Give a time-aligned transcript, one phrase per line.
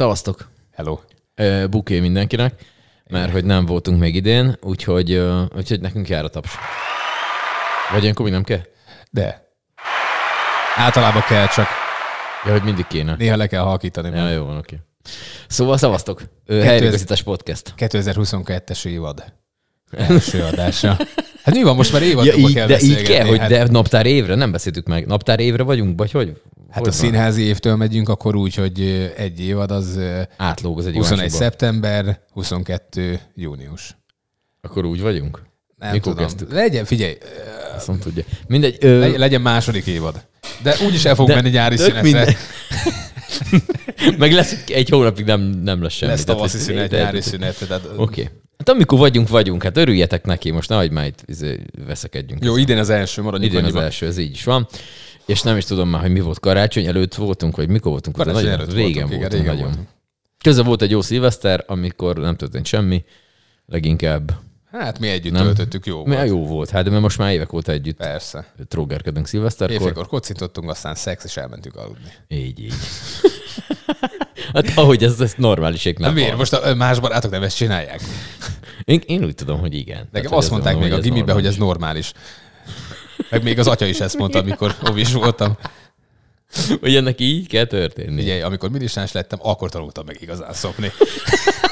[0.00, 0.48] Szavaztok!
[0.72, 0.98] Hello.
[1.70, 2.54] Buké mindenkinek,
[3.10, 5.22] mert hogy nem voltunk még idén, úgyhogy,
[5.56, 6.50] úgyhogy nekünk jár a taps.
[7.92, 8.60] Vagy ilyenkor mi nem kell?
[9.10, 9.52] De.
[10.76, 11.66] Általában kell, csak
[12.44, 13.14] Ja, hogy mindig kéne.
[13.18, 14.16] néha le kell halkítani.
[14.16, 14.78] Ja, jó van, oké.
[15.48, 16.22] Szóval szavaztok.
[16.48, 17.74] Helyreigazítás podcast.
[17.76, 19.24] 2022-es évad.
[19.90, 20.96] Első adása.
[21.42, 23.66] Hát mi van, most már Ja, évadokba így, kell de így kell, hogy hát, de
[23.70, 25.06] naptár évre, nem beszéltük meg.
[25.06, 26.40] Naptár évre vagyunk, vagy hogy?
[26.70, 27.00] Hát hogy a van?
[27.00, 28.80] színházi évtől megyünk, akkor úgy, hogy
[29.16, 29.98] egy évad az
[30.36, 31.44] Átlóg az egy 21 másikba.
[31.44, 33.96] szeptember, 22 június.
[34.60, 35.42] Akkor úgy vagyunk?
[35.76, 36.26] Nem Mikor tudom.
[36.26, 36.52] kezdtük?
[36.52, 37.16] Legyen, figyelj,
[37.76, 38.22] Azt nem tudja.
[38.46, 38.76] Mindegy.
[38.80, 40.26] Ö, Legy- legyen második évad.
[40.62, 42.02] De úgyis el fog De menni nyári szünetre.
[42.02, 42.36] mindegy.
[44.18, 46.12] meg lesz egy hónapig nem, nem lesz semmi.
[46.12, 47.58] Lesz tavaszi hogy- szünet, de- nyári szünet.
[47.68, 47.92] Tehát, Oké.
[47.96, 48.28] Okay.
[48.58, 49.62] Hát amikor vagyunk, vagyunk.
[49.62, 52.44] Hát örüljetek neki, most nehogy már itt izé, veszekedjünk.
[52.44, 54.68] Jó, idén az első, maradjunk Idén az első, ez így is van.
[55.26, 58.16] És nem is tudom már, hogy mi volt karácsony előtt voltunk, vagy mikor voltunk.
[58.16, 59.66] Karácsony Nagyon- előtt régen voltunk, igen, voltunk, régen nagyon.
[59.68, 59.88] voltunk.
[60.44, 63.04] Közben volt egy jó szilveszter, amikor nem történt semmi,
[63.66, 64.32] leginkább.
[64.72, 65.44] Hát mi együtt Nem.
[65.44, 66.28] töltöttük, jó Mert volt.
[66.28, 68.52] jó volt, hát de mert most már évek óta együtt Persze.
[68.68, 69.76] trógerkedünk szilveszterkor.
[69.76, 72.12] Éjfélkor kocintottunk, aztán szex, és elmentünk aludni.
[72.28, 72.72] Így, így.
[74.54, 76.36] hát ahogy ez, ez normáliség nem Nem miért?
[76.36, 78.00] Most a más barátok nem ezt csinálják.
[78.84, 79.96] Én, én úgy tudom, hogy igen.
[79.98, 82.12] Nekem Tehát, azt mondták még a gimiben, hogy ez normális.
[83.28, 85.56] Meg még az atya is ezt mondta, amikor ovis voltam.
[86.80, 88.22] Hogy ennek így kell történni.
[88.22, 90.92] Ugye, amikor militáns lettem, akkor tanultam meg igazán szopni.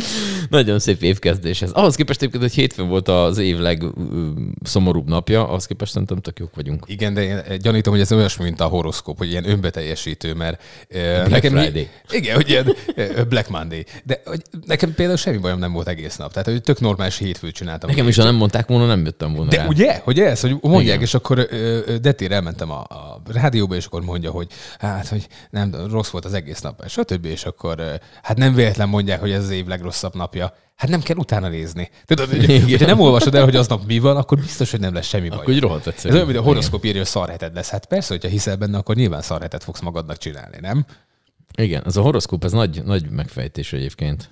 [0.50, 1.70] Nagyon szép évkezdés ez.
[1.70, 6.54] Ahhoz képest egyébként, hogy hétfőn volt az év legszomorúbb napja, ahhoz képest szerintem tök jók
[6.54, 6.84] vagyunk.
[6.86, 11.30] Igen, de én gyanítom, hogy ez olyasmi, mint a horoszkóp, hogy ilyen önbeteljesítő, mert Black
[11.30, 11.88] nekem Friday.
[12.10, 13.84] Igen, hogy ilyen ö, Black Monday.
[14.04, 16.32] De hogy nekem például semmi bajom nem volt egész nap.
[16.32, 17.90] Tehát, hogy tök normális hétfőt csináltam.
[17.90, 19.66] Nekem is, ha nem mondták volna, nem jöttem volna De rá.
[19.66, 20.00] ugye?
[20.04, 21.02] Hogy ez, hogy mondják, Igen.
[21.02, 21.48] és akkor
[22.00, 24.46] Detére elmentem a, a rádióba, és akkor mondja, hogy
[24.78, 27.24] hát, hogy nem, rossz volt az egész nap, stb.
[27.24, 30.54] És akkor hát nem véletlen mondják, hogy ez az év legrosszabb napja.
[30.76, 31.90] Hát nem kell utána nézni.
[32.04, 35.06] Tudod, hogy, hogyha nem olvasod el, hogy aznap mi van, akkor biztos, hogy nem lesz
[35.06, 35.38] semmi baj.
[35.38, 37.68] Akkor így rohadt Ez olyan, mint a horoszkóp írja, hogy szarheted lesz.
[37.68, 40.86] Hát persze, hogyha hiszel benne, akkor nyilván szarhetet fogsz magadnak csinálni, nem?
[41.56, 44.28] Igen, ez a horoszkóp, ez nagy, nagy megfejtés egyébként.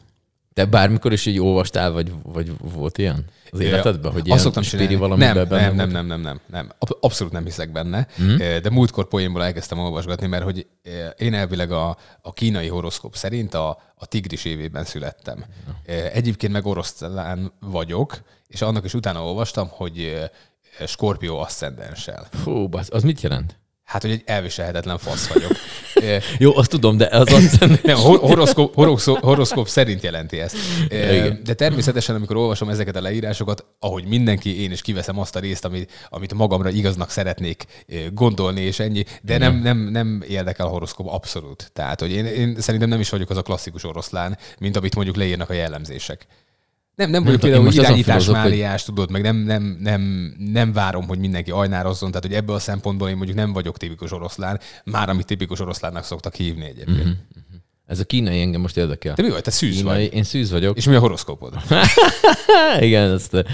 [0.56, 4.94] Te bármikor is így olvastál, vagy, vagy volt ilyen az életedben, hogy ilyen szoktam spiri
[4.94, 6.70] valamiben nem, benne nem, nem, nem, nem, nem, nem.
[6.78, 8.36] Ab- Abszolút nem hiszek benne, mm.
[8.36, 10.66] de múltkor poénból elkezdtem olvasgatni, mert hogy
[11.16, 15.44] én elvileg a, a kínai horoszkóp szerint a, a tigris évében születtem.
[16.12, 20.28] Egyébként meg oroszlán vagyok, és annak is utána olvastam, hogy
[20.86, 22.26] skorpió aszcendenssel.
[22.30, 23.58] Fú, basz, az mit jelent?
[23.86, 25.52] Hát, hogy egy elviselhetetlen fasz vagyok.
[26.38, 30.56] Jó, azt tudom, de az azt nem, hor- horoszkóp, horoszkóp, horoszkóp szerint jelenti ezt.
[30.88, 31.40] Igen.
[31.44, 35.64] De természetesen, amikor olvasom ezeket a leírásokat, ahogy mindenki, én is kiveszem azt a részt,
[35.64, 37.64] amit, amit magamra igaznak szeretnék
[38.12, 39.04] gondolni, és ennyi.
[39.22, 41.70] De nem, nem, nem érdekel a horoszkóp abszolút.
[41.72, 45.16] Tehát, hogy én, én szerintem nem is vagyok az a klasszikus oroszlán, mint amit mondjuk
[45.16, 46.26] leírnak a jellemzések.
[46.96, 50.34] Nem, nem vagyok például én most azon irányítás filozok, hogy- tudod, meg nem, nem, nem,
[50.38, 54.12] nem várom, hogy mindenki ajnározzon, tehát hogy ebből a szempontból én mondjuk nem vagyok tipikus
[54.12, 56.98] oroszlán, már amit tipikus oroszlánnak szoktak hívni egyébként.
[56.98, 57.06] Mhm.
[57.06, 57.56] Mm-hmm.
[57.86, 59.14] Ez a kínai engem most érdekel.
[59.14, 59.42] De mi vagy?
[59.42, 60.14] Te szűz Kínai, vagy.
[60.14, 60.76] én szűz vagyok.
[60.76, 61.54] És mi a horoszkópod?
[62.80, 63.44] Igen, ezt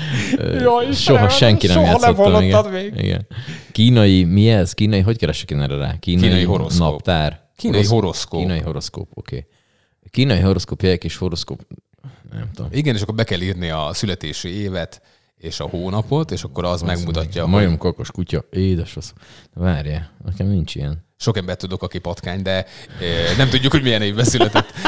[0.60, 2.32] Jaj, soha senki nem soha nem játszottam.
[2.32, 2.82] hallottad igen.
[2.82, 3.04] még.
[3.04, 3.26] igen.
[3.72, 4.72] Kínai, mi ez?
[4.72, 5.98] Kínai, hogy keresek én erre rá?
[5.98, 6.90] Kínai, Kínai horoszkóp.
[6.90, 7.48] naptár.
[7.56, 8.40] Kínai horoszkóp.
[8.40, 9.36] Kínai horoszkóp, oké.
[9.36, 9.48] Okay.
[10.10, 11.66] Kínai horoszkóp, és horoszkóp.
[12.30, 12.70] Nem tudom.
[12.72, 15.02] Igen, és akkor be kell írni a születési évet
[15.36, 19.12] és a hónapot, és akkor az megmutatja, A hogy majom kakos kutya, édes az.
[19.54, 21.04] Várjál, nekem nincs ilyen.
[21.16, 22.52] sok embert tudok, aki patkány, de
[23.00, 24.66] eh, nem tudjuk, hogy milyen évben született.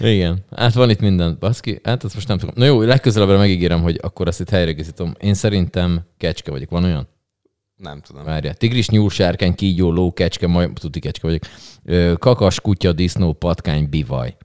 [0.00, 1.36] Igen, hát van itt minden.
[1.40, 2.54] Baszki, hát ezt most nem tudom.
[2.58, 5.14] Na jó, legközelebbre megígérem, hogy akkor azt itt helyreegészítem.
[5.20, 6.70] Én szerintem kecske vagyok.
[6.70, 7.08] Van olyan?
[7.76, 8.24] Nem tudom.
[8.24, 8.52] Várja.
[8.52, 11.42] Tigris, nyúl, sárkány, kígyó, ló, kecske, majd tuti kecske vagyok.
[12.18, 14.36] Kakas, kutya, disznó, patkány, bivaj.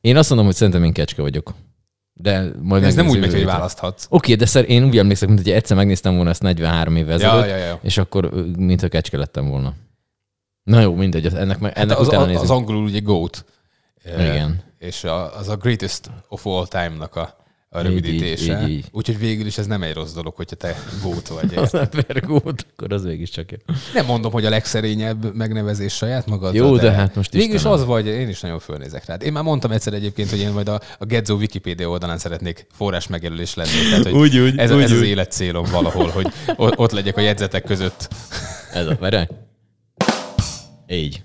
[0.00, 1.54] Én azt mondom, hogy szerintem én kecske vagyok.
[2.12, 4.06] De majd Ez nem úgy megy, hogy választhatsz.
[4.08, 7.48] Oké, de szer, én úgy emlékszem, mint hogy egyszer megnéztem volna ezt 43 évvel ezelőtt,
[7.48, 7.78] Ja, ja, ja.
[7.82, 9.74] és akkor mintha kecske lettem volna.
[10.62, 13.44] Na jó, mindegy, ennek, ennek Hát az, utána az, az angolul ugye GOAT.
[14.04, 14.62] Igen.
[14.78, 17.36] És a, az a greatest of all time-nak a,
[17.72, 18.62] a rövidítése.
[18.62, 18.84] így, így, így.
[18.92, 21.54] Úgyhogy végül is ez nem egy rossz dolog, hogyha te GOAT vagy.
[21.64, 23.56] Az ember gót, akkor az végig csak jó.
[23.94, 26.54] Nem mondom, hogy a legszerényebb megnevezés saját magad.
[26.54, 29.22] Jó, de hát most Végül is az vagy, én is nagyon fölnézek rád.
[29.22, 33.06] Én már mondtam egyszer egyébként, hogy én majd a, a Gedzo Wikipedia oldalán szeretnék forrás
[33.06, 33.70] megjelölés lenni.
[33.90, 35.06] Tehát, hogy Úgy, úgy, ez, úgy, ez az úgy.
[35.06, 36.26] életcélom valahol, hogy
[36.56, 38.08] ott legyek a jegyzetek között.
[38.72, 39.28] Ez a, várjál.
[40.88, 41.22] Így.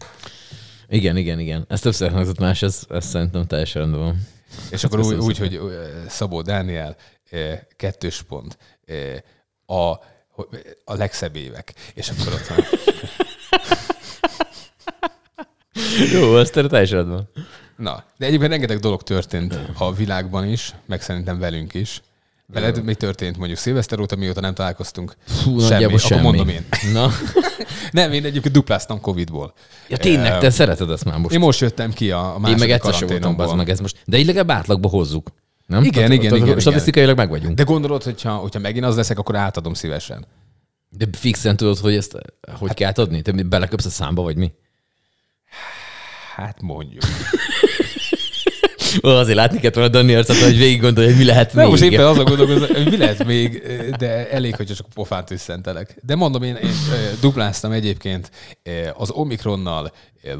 [0.89, 1.65] Igen, igen, igen.
[1.68, 4.33] Ez többször hangzott más, ez, ez szerintem teljesen rendben van.
[4.71, 5.59] És akkor úgy, úgy hogy
[6.07, 6.95] Szabó Dániel,
[7.75, 8.57] kettős pont,
[9.65, 9.89] a,
[10.85, 11.73] a legszebb évek.
[11.93, 12.65] És akkor ott van.
[16.13, 17.29] Jó, azt teljesen van.
[17.77, 22.01] Na, de egyébként rengeteg dolog történt a világban is, meg szerintem velünk is.
[22.47, 25.15] Veled mi történt mondjuk szilveszter óta, mióta nem találkoztunk?
[25.25, 25.83] Fú, semmi.
[25.83, 26.21] Akkor semmi.
[26.21, 26.65] mondom én.
[26.94, 27.12] Na.
[27.92, 29.53] Nem, én egyébként dupláztam Covid-ból.
[29.88, 31.33] Ja tényleg, te szereted ezt már most.
[31.33, 33.80] Én most jöttem ki a, a Én második meg egyszer sem voltam az meg ez
[33.80, 33.97] most.
[34.06, 35.30] De így legalább átlagba hozzuk.
[35.65, 35.83] Nem?
[35.83, 37.56] Igen, Tehát- igen, tehát igen, Statisztikailag meg vagyunk.
[37.56, 40.25] De gondolod, hogyha, hogyha megint az leszek, akkor átadom szívesen.
[40.89, 42.18] De fixen tudod, hogy ezt
[42.59, 43.21] hogy kell adni?
[43.21, 44.51] Te beleköpsz a számba, vagy mi?
[46.36, 47.03] Hát mondjuk.
[49.01, 51.71] Azért látni kellett volna Dani arcát, hogy végig gondolja, hogy mi lehet Nem, még.
[51.71, 53.63] most éppen azon gondolkozom, hogy mi lehet még,
[53.97, 55.95] de elég, hogyha csak a pofát tüsszentelek.
[56.01, 56.74] De mondom, én, én
[57.21, 58.31] dupláztam egyébként
[58.94, 59.92] az Omikronnal,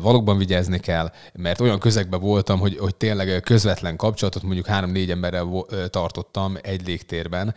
[0.02, 5.66] valóban vigyázni kell, mert olyan közegben voltam, hogy, hogy tényleg közvetlen kapcsolatot mondjuk három-négy emberrel
[5.90, 7.56] tartottam egy légtérben,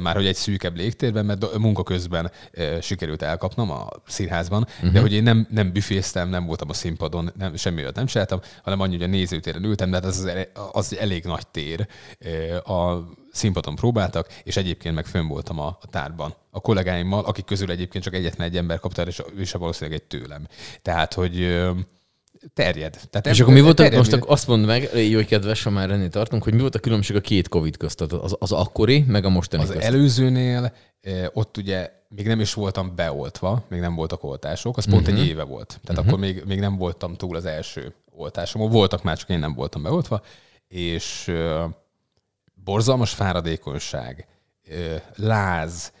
[0.00, 2.30] már hogy egy szűkebb légtérben, mert munka közben
[2.80, 4.92] sikerült elkapnom a színházban, uh-huh.
[4.92, 8.40] de hogy én nem, nem büféztem, nem voltam a színpadon, nem, semmi olyat nem csináltam,
[8.62, 10.30] hanem annyi, hogy a nézőtéren ültem, de hát az,
[10.72, 11.86] az, egy elég nagy tér.
[12.64, 12.96] A
[13.32, 18.04] színpadon próbáltak, és egyébként meg fönn voltam a, a tárban a kollégáimmal, akik közül egyébként
[18.04, 20.46] csak egyetlen egy ember kapta, és is valószínűleg egy tőlem.
[20.82, 21.58] Tehát, hogy
[22.54, 22.98] terjed.
[23.10, 25.70] Tehát És em- akkor mi volt, terjed, most azt mondd meg, jó, hogy kedves, ha
[25.70, 28.00] már ennél tartunk, hogy mi volt a különbség a két Covid közt?
[28.00, 29.84] Az, az akkori, meg a mostani Az közt.
[29.84, 30.72] előzőnél
[31.32, 35.16] ott ugye még nem is voltam beoltva, még nem voltak oltások, az pont Mhm.
[35.16, 35.80] egy éve volt.
[35.84, 38.70] Tehát akkor még, még nem voltam túl az első oltásomon.
[38.70, 40.22] Voltak már, csak én nem voltam beoltva,
[40.68, 41.32] és
[42.64, 44.26] borzalmas fáradékonyság,
[45.16, 45.92] láz,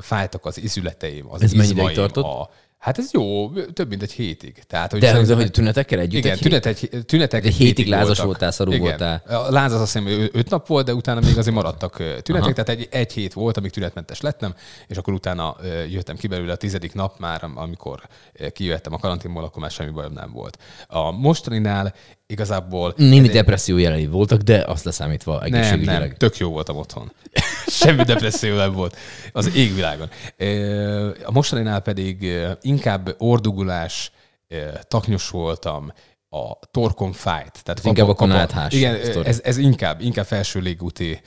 [0.00, 2.24] fájtak az izületeim, az Ez izmaim, tartott?
[2.24, 4.62] A, hát ez jó, több mint egy hétig.
[4.66, 6.18] Tehát, hogy De, szerintem- hogy tünetekkel együtt?
[6.18, 8.24] igen, egy tünet egy, tünetek Egy hétig lázas voltak.
[8.26, 8.82] voltál, szarú Igen.
[8.82, 9.22] voltál.
[9.26, 12.52] A láz az azt hiszem, öt nap volt, de utána még azért maradtak tünetek, Aha.
[12.52, 14.54] tehát egy, egy hét volt, amíg tünetmentes lettem,
[14.86, 15.56] és akkor utána
[15.88, 18.00] jöttem ki belőle a tizedik nap már, am- amikor
[18.52, 20.58] kijöttem a karanténból, akkor már semmi bajom nem volt.
[20.86, 21.94] A mostaninál
[22.26, 22.94] igazából...
[22.96, 26.00] Némi ez depresszió jelei voltak, de azt leszámítva nem, egészségügyileg.
[26.00, 27.12] nem, tök jó voltam otthon.
[27.66, 28.96] Semmi depresszió nem volt
[29.32, 30.08] az égvilágon.
[31.24, 34.10] A mostaninál pedig inkább ordugulás,
[34.88, 35.92] taknyos voltam,
[36.28, 37.62] a torkom fájt.
[37.64, 41.20] Tehát inkább akkor náthás Igen, ez, ez inkább, inkább felső légúti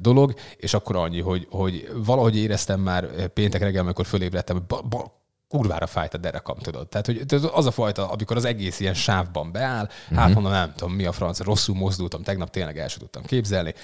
[0.00, 4.82] dolog, és akkor annyi, hogy, hogy valahogy éreztem már péntek reggel, amikor fölébredtem, hogy ba,
[4.82, 6.88] ba, kurvára fájt a derekam, tudod.
[6.88, 10.18] Tehát, hogy az a fajta, amikor az egész ilyen sávban beáll, Mhm.
[10.18, 13.74] hát mondom, nem tudom, mi a franc, rosszul mozdultam, tegnap tényleg el sem tudtam képzelni,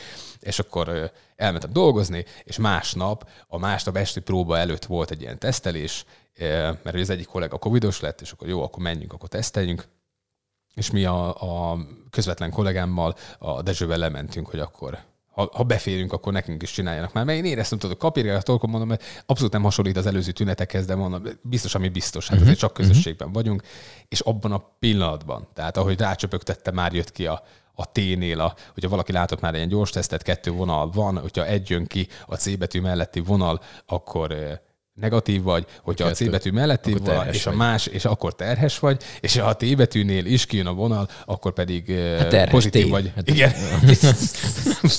[0.41, 6.05] és akkor elmentem dolgozni, és másnap, a másnap esti próba előtt volt egy ilyen tesztelés,
[6.39, 9.89] mert hogy az egyik kollega covidos lett, és akkor jó, akkor menjünk, akkor teszteljünk,
[10.75, 11.29] és mi a,
[11.73, 11.79] a
[12.11, 14.99] közvetlen kollégámmal, a Dezsővel lementünk, hogy akkor
[15.33, 17.25] ha, ha beférünk, akkor nekünk is csináljanak már.
[17.25, 20.87] Mert én éreztem, tudod, kapirgál a torkom, mondom, hogy abszolút nem hasonlít az előző tünetekhez,
[20.87, 23.63] de mondom, biztos, ami biztos, hát azért csak közösségben vagyunk,
[24.09, 27.43] és abban a pillanatban, tehát ahogy rácsöpögtette, már jött ki a,
[27.75, 31.71] a T-nél, a, hogyha valaki látott már egy gyors tesztet, kettő vonal van, hogyha egy
[31.71, 34.59] jön ki a C betű melletti vonal, akkor eh,
[34.95, 36.31] negatív vagy, hogyha a C Kettő.
[36.31, 37.59] betű melletti Akkor van, és a vagy.
[37.59, 41.53] más, és akkor terhes vagy, és ha a T betűnél is kijön a vonal, akkor
[41.53, 42.91] pedig hát Hát pozitív T.
[42.91, 43.13] vagy.
[43.15, 43.53] Hát- Igen.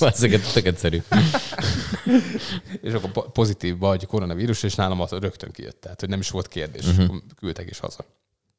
[0.00, 1.02] Ezeket tök egyszerű.
[2.82, 5.80] és akkor po- pozitív vagy koronavírus, és nálam az rögtön kijött.
[5.80, 6.86] Tehát, hogy nem is volt kérdés.
[6.86, 7.16] Uh-huh.
[7.38, 8.04] Küldtek is haza.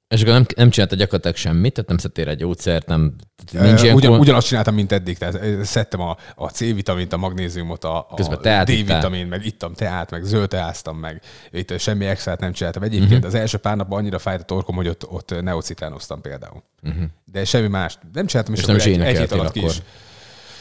[0.08, 3.16] És akkor nem, nem csinálta gyakorlatilag semmit, tehát nem szedtél egy gyógyszert, nem...
[3.52, 5.18] Nincs ilyen Ugyan, kor- ugyanazt csináltam, mint eddig.
[5.18, 10.24] Tehát szedtem a, a C-vitamint, a magnéziumot, a, a teát D-vitamin, meg ittam teát, meg
[10.24, 11.22] zöld teáztam, meg
[11.52, 12.84] itt semmi extrát nem csináltam.
[12.84, 13.26] Egyébként uh-huh.
[13.26, 16.64] az első pár napban annyira fájt a torkom, hogy ott, ott neocitánoztam például.
[16.84, 17.04] Uh-huh.
[17.32, 17.98] De semmi más.
[18.14, 19.82] Nem csináltam, és, És nem is egy, egy hét alatt ki is.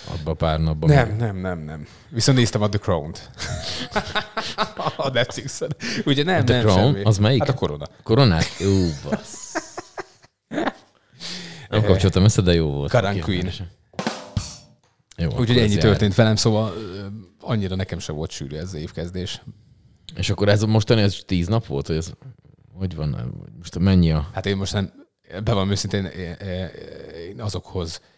[0.09, 0.89] Abban a pár napban.
[0.91, 1.87] Nem, nem, nem, nem.
[2.09, 3.31] Viszont néztem a The Crown-t.
[4.97, 5.77] a Netflixen.
[6.05, 6.93] Ugye nem, The nem Crown?
[6.93, 7.05] semmi.
[7.05, 7.41] Az melyik?
[7.41, 7.85] Hát a korona.
[8.03, 8.47] Koronát?
[8.59, 9.53] Jó, bassz.
[11.69, 12.91] Nem kapcsoltam össze, de jó volt.
[12.91, 13.51] Karan Queen.
[15.17, 15.81] Jó, Úgyhogy ennyi jár.
[15.83, 16.73] történt velem, szóval
[17.41, 19.43] annyira nekem sem volt sűrű ez az évkezdés.
[20.17, 22.13] És akkor ez mostani ez tíz nap volt, hogy ez
[22.73, 23.35] hogy van?
[23.59, 24.29] Most mennyi a...
[24.33, 24.93] Hát én most nem,
[25.45, 28.09] be van őszintén, én- azokhoz eh,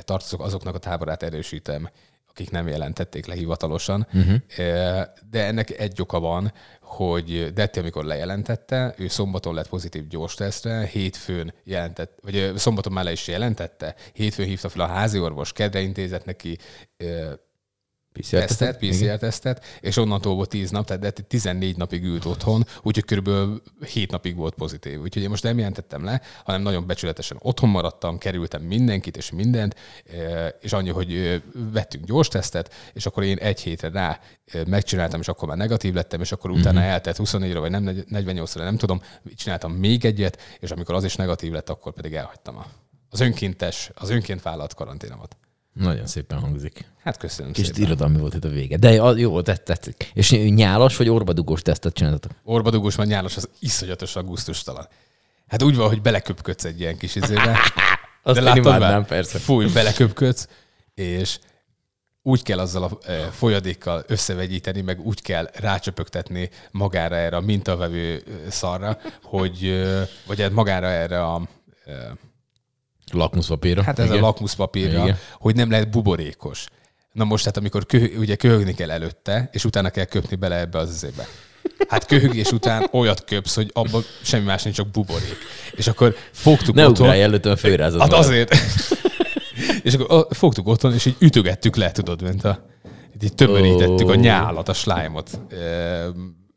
[0.00, 1.90] tartozok, azoknak a táborát erősítem,
[2.28, 4.06] akik nem jelentették le hivatalosan.
[4.12, 4.36] Uh-huh.
[5.30, 10.86] De ennek egy oka van, hogy Detti, amikor lejelentette, ő szombaton lett pozitív gyors tesztre,
[10.86, 15.80] hétfőn jelentett, vagy szombaton már le is jelentette, hétfőn hívta fel a házi orvos, kedre
[15.80, 16.58] intézett neki
[18.32, 23.62] ö, tesztet, PCR-tesztet, és onnantól volt 10 nap, tehát 14 napig ült otthon, úgyhogy körülbelül
[23.86, 25.00] 7 napig volt pozitív.
[25.00, 29.74] Úgyhogy én most nem jelentettem le, hanem nagyon becsületesen otthon maradtam, kerültem mindenkit és mindent,
[30.60, 31.42] és annyi, hogy
[31.72, 34.20] vettünk gyors tesztet, és akkor én egy hétre rá
[34.66, 36.92] megcsináltam, és akkor már negatív lettem, és akkor utána uh-huh.
[36.92, 39.00] eltelt 24-re, vagy nem 48-ra, nem tudom,
[39.36, 42.64] csináltam még egyet, és amikor az is negatív lett, akkor pedig elhagytam
[43.10, 45.36] az önkéntes, az önként vállalt karanténomat.
[45.74, 46.84] Nagyon szépen hangzik.
[47.02, 47.82] Hát köszönöm Kis szépen.
[47.82, 48.76] irodalmi volt itt a vége.
[48.76, 50.10] De jó, tett, tetszik.
[50.14, 52.32] És nyálas vagy orbadugós tesztet csináltatok?
[52.44, 54.88] Orbadugós, vagy nyálas, az iszonyatos gusztustalan.
[55.46, 57.58] Hát úgy van, hogy beleköpködsz egy ilyen kis izébe.
[58.22, 59.06] Azt de látod már?
[59.06, 59.38] persze.
[59.38, 60.48] Fúj, beleköpködsz,
[60.94, 61.38] és
[62.22, 68.22] úgy kell azzal a e, folyadékkal összevegyíteni, meg úgy kell rácsöpögtetni magára erre a mintavevő
[68.46, 71.48] e, szarra, hogy, e, vagy hát magára erre a
[73.14, 73.82] Lakmuszpapírra.
[73.82, 74.18] Hát ez Igen.
[74.18, 75.16] a lakmuszpapírra, Igen.
[75.38, 76.66] hogy nem lehet buborékos.
[77.12, 80.78] Na most hát amikor kö, ugye köhögni kell előtte, és utána kell köpni bele ebbe
[80.78, 81.26] az izébe.
[81.88, 85.36] Hát köhögés után olyat köpsz, hogy abban semmi más nincs, csak buborék.
[85.72, 87.06] És akkor fogtuk ne otthon...
[87.06, 88.00] Ne előtte a főrázat.
[88.00, 88.54] Hát azért.
[89.82, 92.66] és akkor fogtuk otthon, és így ütögettük le, tudod, mint a...
[93.22, 94.12] Így tömörítettük oh.
[94.12, 95.40] a nyálat, a slájmot.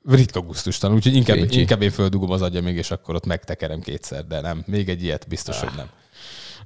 [0.05, 4.25] Ritka gusztustan, úgyhogy inkább, inkább én földugom az agya még, és akkor ott megtekerem kétszer,
[4.25, 4.63] de nem.
[4.65, 5.63] Még egy ilyet biztos, ah.
[5.63, 5.87] hogy nem.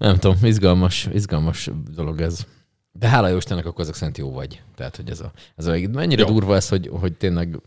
[0.02, 2.46] Nem tudom, izgalmas, izgalmas dolog ez.
[2.92, 4.62] De hála jó Istennek, akkor ezek szerint jó vagy.
[4.76, 6.28] Tehát, hogy ez a, ez a mennyire jó.
[6.28, 7.62] durva ez, hogy, hogy tényleg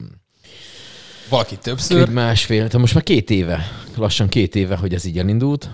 [1.29, 2.09] valaki többször.
[2.09, 3.65] Másfél, tehát most már két éve,
[3.97, 5.71] lassan két éve, hogy ez így elindult.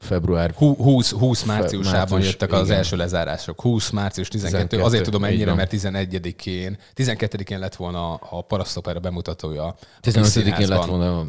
[0.00, 0.50] Február.
[0.56, 2.76] 20, 20 márciusában március, jöttek az igen.
[2.76, 3.60] első lezárások.
[3.60, 4.62] 20 március 12.
[4.62, 9.76] 12 Azért tudom ennyire, mert 11-én, 12-én lett volna a Parasztopera bemutatója.
[10.02, 11.26] 15-én lett volna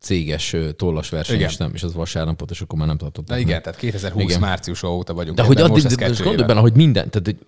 [0.00, 1.48] céges tollas verseny, igen.
[1.48, 3.36] és, nem, és az vasárnapot, és akkor már nem tartottak.
[3.36, 3.62] De igen, meg.
[3.62, 4.40] tehát 2020 igen.
[4.40, 5.36] március óta vagyunk.
[5.36, 7.38] De hogy addig, most, most gondolj benne, hogy minden, tehát hogy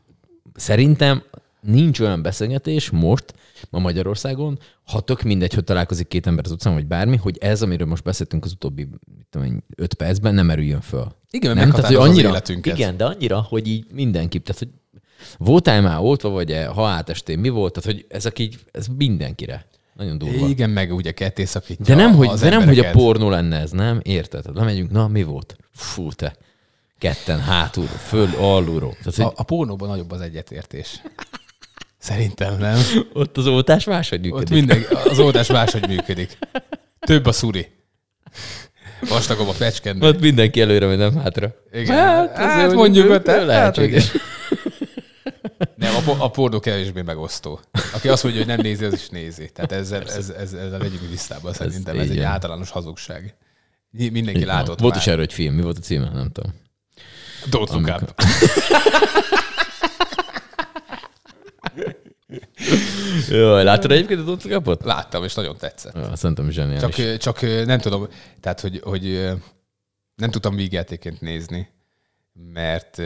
[0.54, 1.22] szerintem
[1.60, 3.34] nincs olyan beszélgetés most,
[3.70, 7.62] ma Magyarországon, ha tök mindegy, hogy találkozik két ember az utcán, vagy bármi, hogy ez,
[7.62, 8.88] amiről most beszéltünk az utóbbi
[9.30, 11.06] tudom, öt percben, nem erüljön föl.
[11.30, 11.70] Igen, nem?
[11.70, 12.78] Tehát, hogy annyira, az életünket.
[12.78, 14.70] Igen, de annyira, hogy így mindenki, tehát hogy
[15.38, 19.66] voltál már oltva, vagy -e, ha átestén mi volt, tehát hogy ezek így, ez mindenkire.
[19.94, 20.48] Nagyon durva.
[20.48, 23.70] Igen, meg ugye ketté szakítja De nem, hogy, de nem, hogy a pornó lenne ez,
[23.70, 24.00] nem?
[24.02, 24.44] Érted?
[24.54, 25.56] Lemegyünk, na mi volt?
[25.72, 26.36] Fú, te.
[26.98, 28.94] Ketten hátul, föl, alulról.
[28.98, 29.24] Tehát, hogy...
[29.24, 31.02] a, a pornóban nagyobb az egyetértés.
[32.00, 32.78] Szerintem nem.
[33.12, 34.42] Ott az oltás máshogy működik.
[34.42, 36.38] Ott minden, az oltás máshogy működik.
[37.00, 37.68] Több a szuri.
[39.08, 40.06] Vastagabb a fecskendő.
[40.06, 41.54] Ott mindenki előre, vagy nem hátra.
[41.72, 41.96] Igen.
[41.96, 44.10] Hát, hát mondjuk, hogy lehetséges.
[45.58, 47.60] Hát, nem, a, a pornó kevésbé megosztó.
[47.94, 49.50] Aki azt mondja, hogy nem nézi, az is nézi.
[49.54, 51.98] Tehát ezzel, ez, ez, ez, legyünk tisztában szerintem.
[51.98, 53.34] Ez, ez egy általános hazugság.
[53.90, 54.46] Mindenki Igen.
[54.46, 55.02] látott Volt már.
[55.02, 55.54] is erről egy film.
[55.54, 56.08] Mi volt a címe?
[56.08, 56.52] Nem tudom.
[57.50, 58.22] Don't look up.
[63.30, 64.84] Jó, láttad egyébként a Don't Look Up-ot?
[64.84, 65.94] Láttam, és nagyon tetszett.
[65.94, 66.94] Ja, szerintem zseniális.
[66.96, 68.08] Csak, csak nem tudom,
[68.40, 69.32] tehát, hogy, hogy
[70.14, 71.68] nem tudtam vígjátéként nézni,
[72.52, 73.02] mert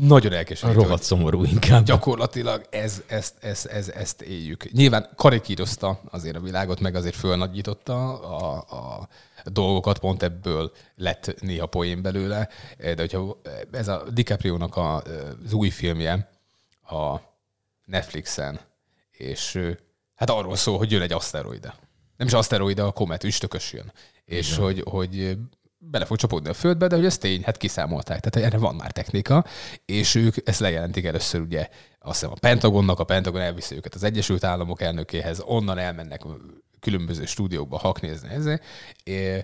[0.00, 0.80] nagyon elkeserítő.
[0.80, 1.84] Rohadt szomorú inkább.
[1.84, 4.72] Gyakorlatilag ez, ezt, ezt, ezt, ezt éljük.
[4.72, 9.08] Nyilván karikírozta azért a világot, meg azért fölnagyította a, a
[9.44, 13.40] dolgokat, pont ebből lett néha poén belőle, de hogyha
[13.72, 15.02] ez a DiCaprio-nak a,
[15.44, 16.30] az új filmje
[16.90, 17.16] a
[17.84, 18.60] Netflixen,
[19.22, 19.58] és
[20.14, 21.74] hát arról szól, hogy jön egy aszteroide.
[22.16, 23.92] Nem is aszteroide, a komet, üstökös jön.
[24.24, 25.38] És hogy, hogy
[25.78, 28.92] bele fog csapódni a földbe, de hogy ez tény, hát kiszámolták, tehát erre van már
[28.92, 29.44] technika,
[29.84, 34.02] és ők ezt lejelentik először ugye azt hiszem a Pentagonnak, a Pentagon elviszi őket az
[34.02, 36.22] Egyesült Államok elnökéhez, onnan elmennek
[36.80, 38.62] különböző stúdiókba haknézni ezért.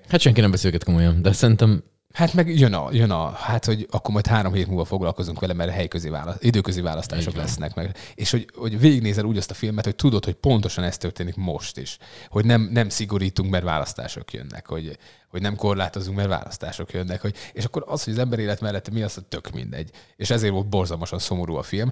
[0.08, 1.82] Hát senki nem beszél őket komolyan, de szerintem
[2.14, 5.52] Hát meg jön a, jön a, hát hogy akkor majd három hét múlva foglalkozunk vele,
[5.52, 7.44] mert helyközi választ, időközi választások Igen.
[7.44, 7.96] lesznek meg.
[8.14, 11.78] És hogy, hogy végignézel úgy azt a filmet, hogy tudod, hogy pontosan ez történik most
[11.78, 11.98] is.
[12.28, 14.66] Hogy nem, nem szigorítunk, mert választások jönnek.
[14.66, 14.98] Hogy,
[15.28, 17.20] hogy nem korlátozunk, mert választások jönnek.
[17.20, 19.90] Hogy, és akkor az, hogy az ember élet mellett mi az, hogy tök mindegy.
[20.16, 21.90] És ezért volt borzalmasan szomorú a film.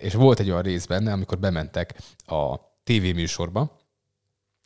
[0.00, 1.94] És volt egy olyan rész benne, amikor bementek
[2.26, 3.79] a tévéműsorba,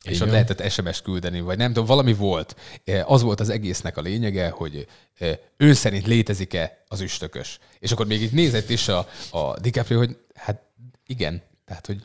[0.04, 2.56] és ott lehetett SMS küldeni, vagy nem tudom, valami volt.
[2.84, 4.86] E, az volt az egésznek a lényege, hogy
[5.18, 7.58] e, ő szerint létezik-e az üstökös.
[7.78, 10.62] És akkor még itt nézett is a, a DiCaprio, hogy hát
[11.06, 12.02] igen, tehát hogy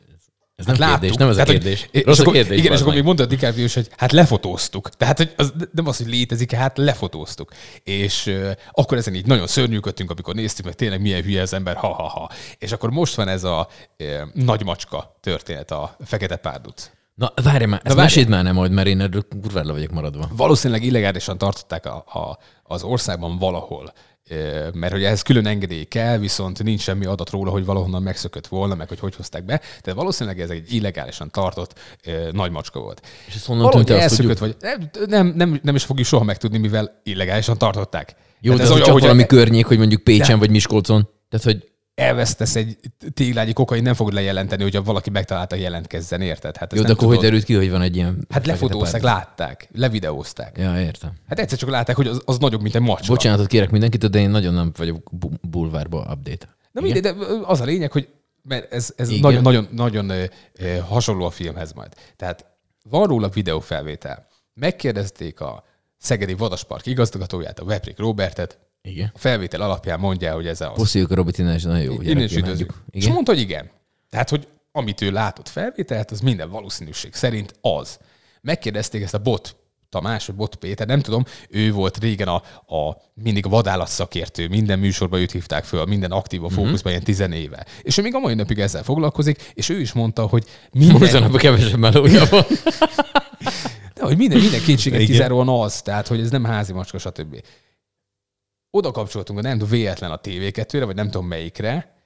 [0.60, 1.88] ez nem hát kérdés, nem ez a kérdés.
[1.92, 2.58] Hogy, Rossz és a kérdés.
[2.58, 4.90] Igen, és akkor még mondta a DiCaprio is, hogy hát lefotóztuk.
[4.90, 7.52] Tehát hogy az, nem az, hogy létezik, hát lefotóztuk.
[7.84, 11.76] És uh, akkor ezen így nagyon szörnyűködtünk, amikor néztük, hogy tényleg milyen hülye az ember,
[11.76, 12.32] ha-ha-ha.
[12.58, 13.68] És akkor most van ez a
[14.00, 16.92] uh, nagy macska történet, a fekete párduc.
[17.20, 20.30] Na, várj már, ezt meséld már nem majd, mert én erről kurvára vagyok maradva.
[20.36, 23.94] Valószínűleg illegálisan tartották a, a, az országban valahol
[24.74, 28.76] mert hogy ehhez külön engedély kell, viszont nincs semmi adat róla, hogy valahonnan megszökött volna,
[28.76, 29.58] meg hogy hogy hozták be.
[29.58, 31.80] Tehát valószínűleg ez egy illegálisan tartott
[32.32, 33.02] nagy macska volt.
[33.28, 34.56] És ezt honnan tudja, elszökött, vagy
[35.08, 38.16] nem, nem, nem, is fogjuk soha megtudni, mivel illegálisan tartották.
[38.40, 40.36] Jó, Tehát de ez, ez csak valami környék, hogy mondjuk Pécsen de...
[40.36, 41.10] vagy Miskolcon.
[41.30, 42.78] Tehát, hogy elvesztesz egy
[43.14, 46.58] téglányi kokain, nem fogod lejelenteni, hogyha valaki megtalálta, jelentkezzen, érted?
[46.58, 48.26] Hát Jó, de akkor hogy derült ki, hogy van egy ilyen...
[48.30, 50.58] Hát lefotózták, látták, levideózták.
[50.58, 51.12] Ja, értem.
[51.28, 53.14] Hát egyszer csak látták, hogy az, az nagyobb, mint egy macska.
[53.14, 55.10] Bocsánatot kérek mindenkit, de én nagyon nem vagyok
[55.42, 56.56] bulvárba update.
[56.72, 57.14] Na mindegy, de
[57.44, 58.08] az a lényeg, hogy
[58.44, 60.12] mert ez, ez nagyon, nagyon, nagyon
[60.88, 61.94] hasonló a filmhez majd.
[62.16, 62.46] Tehát
[62.84, 64.28] van róla videófelvétel.
[64.54, 65.64] Megkérdezték a
[65.98, 68.58] Szegedi Vadaspark igazgatóját, a Veprik Robertet,
[68.90, 69.12] igen.
[69.14, 70.74] A felvétel alapján mondja, hogy ez az.
[70.74, 72.02] Pusziljuk a Robit innen is nagyon jó.
[72.02, 72.74] Innen is üdvözlük.
[72.90, 73.70] És mondta, hogy igen.
[74.10, 78.00] Tehát, hogy amit ő látott felvételt, az minden valószínűség szerint az.
[78.42, 79.56] Megkérdezték ezt a bot
[79.90, 82.36] Tamás, vagy Bot Péter, nem tudom, ő volt régen a,
[82.76, 86.56] a mindig a vadállat szakértő, minden műsorban őt hívták föl, minden aktív a mhm.
[86.56, 86.90] fókuszban, mm-hmm.
[86.92, 87.66] ilyen tizenéve.
[87.82, 90.98] És ő még a mai napig ezzel foglalkozik, és ő is mondta, hogy minden...
[91.00, 92.46] Mostanában kevesebb melója van.
[93.96, 97.42] De hogy minden, minden kétséget kizáróan az, tehát hogy ez nem házi macska, stb
[98.72, 101.98] oda kapcsoltunk, nem tudom, véletlen a TV2-re, vagy nem tudom melyikre,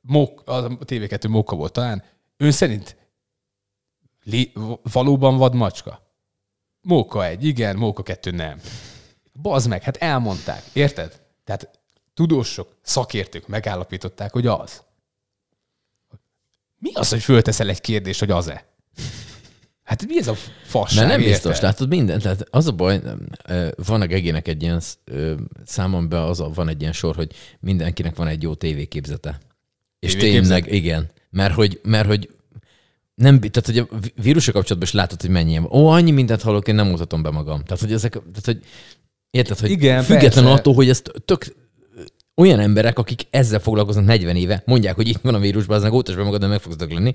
[0.00, 2.04] Mok, a TV2 Móka volt talán,
[2.36, 2.96] ön szerint
[4.24, 4.52] lé,
[4.92, 6.08] valóban vad macska?
[6.80, 8.60] Móka egy, igen, Móka kettő nem.
[9.32, 11.22] Bazd meg, hát elmondták, érted?
[11.44, 11.80] Tehát
[12.14, 14.82] tudósok, szakértők megállapították, hogy az.
[16.78, 18.69] Mi az, hogy fölteszel egy kérdést, hogy az-e?
[19.90, 21.06] Hát mi ez a fasság?
[21.06, 21.66] Mert nem biztos, érte?
[21.66, 22.20] látod minden.
[22.20, 23.00] Tehát az a baj,
[23.86, 24.80] van a Gegének egy ilyen
[25.64, 29.38] számomban az a, van egy ilyen sor, hogy mindenkinek van egy jó tévéképzete.
[29.98, 31.10] És tényleg, igen.
[31.30, 32.30] Mert hogy, mert hogy
[33.14, 33.86] nem, tehát hogy a
[34.22, 37.62] vírusok kapcsolatban is látod, hogy mennyi Ó, annyi mindent hallok, én nem mutatom be magam.
[37.62, 38.60] Tehát, hogy ezek, tehát, hogy
[39.30, 40.58] Érted, hogy Igen, független persze.
[40.58, 41.54] attól, hogy ezt tök
[42.40, 46.14] olyan emberek, akik ezzel foglalkoznak 40 éve, mondják, hogy itt van a vírusban, aznak ótas
[46.14, 47.12] be magad, de meg fogsz dögleni.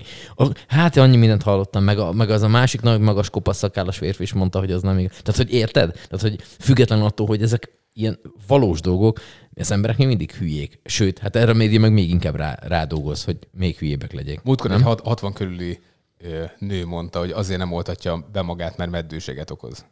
[0.66, 4.22] Hát annyi mindent hallottam, meg, a, meg az a másik nagy magas kopasz szakállas férfi
[4.22, 5.16] is mondta, hogy az nem igaz.
[5.22, 5.92] Tehát, hogy érted?
[5.92, 9.20] Tehát, hogy független attól, hogy ezek ilyen valós dolgok,
[9.54, 10.80] az emberek még mindig hülyék.
[10.84, 14.42] Sőt, hát erre média meg még inkább rá, rádolgoz, hogy még hülyébbek legyek.
[14.42, 15.78] Múltkor egy 60 körüli
[16.58, 19.84] nő mondta, hogy azért nem oltatja be magát, mert meddőséget okoz.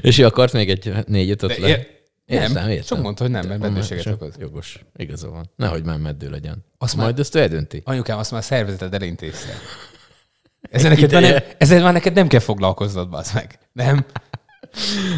[0.00, 1.97] És ő akart még egy négy-ötöt le.
[2.28, 2.84] Értem, nem, értem.
[2.84, 4.34] Csak mondta, hogy nem, mert meddőséget okoz.
[4.38, 5.50] Jogos, igaza van.
[5.56, 6.64] Nehogy már meddő legyen.
[6.78, 7.82] Azt Majd már, ezt ő eldönti.
[7.84, 9.52] Anyukám, azt már szervezeted elintézte.
[10.70, 13.58] Ezzel, neked már nem, ezzel már neked nem kell foglalkoznod, basz meg.
[13.72, 14.04] Nem?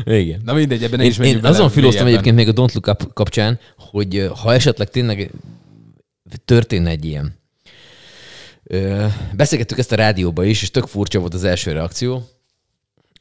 [0.05, 0.41] Igen.
[0.45, 3.59] Na mindegy, ebben én, is én azon filoztam egyébként még a Don't Look Up kapcsán,
[3.77, 5.31] hogy ha esetleg tényleg
[6.45, 7.39] történne egy ilyen.
[9.33, 12.29] Beszélgettük ezt a rádióba is, és tök furcsa volt az első reakció,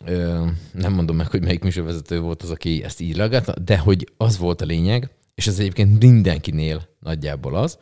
[0.06, 4.12] ö, nem mondom meg, hogy melyik műsorvezető volt az, aki ezt így reagálta, de hogy
[4.18, 7.78] az volt a lényeg, és ez egyébként mindenkinél nagyjából az,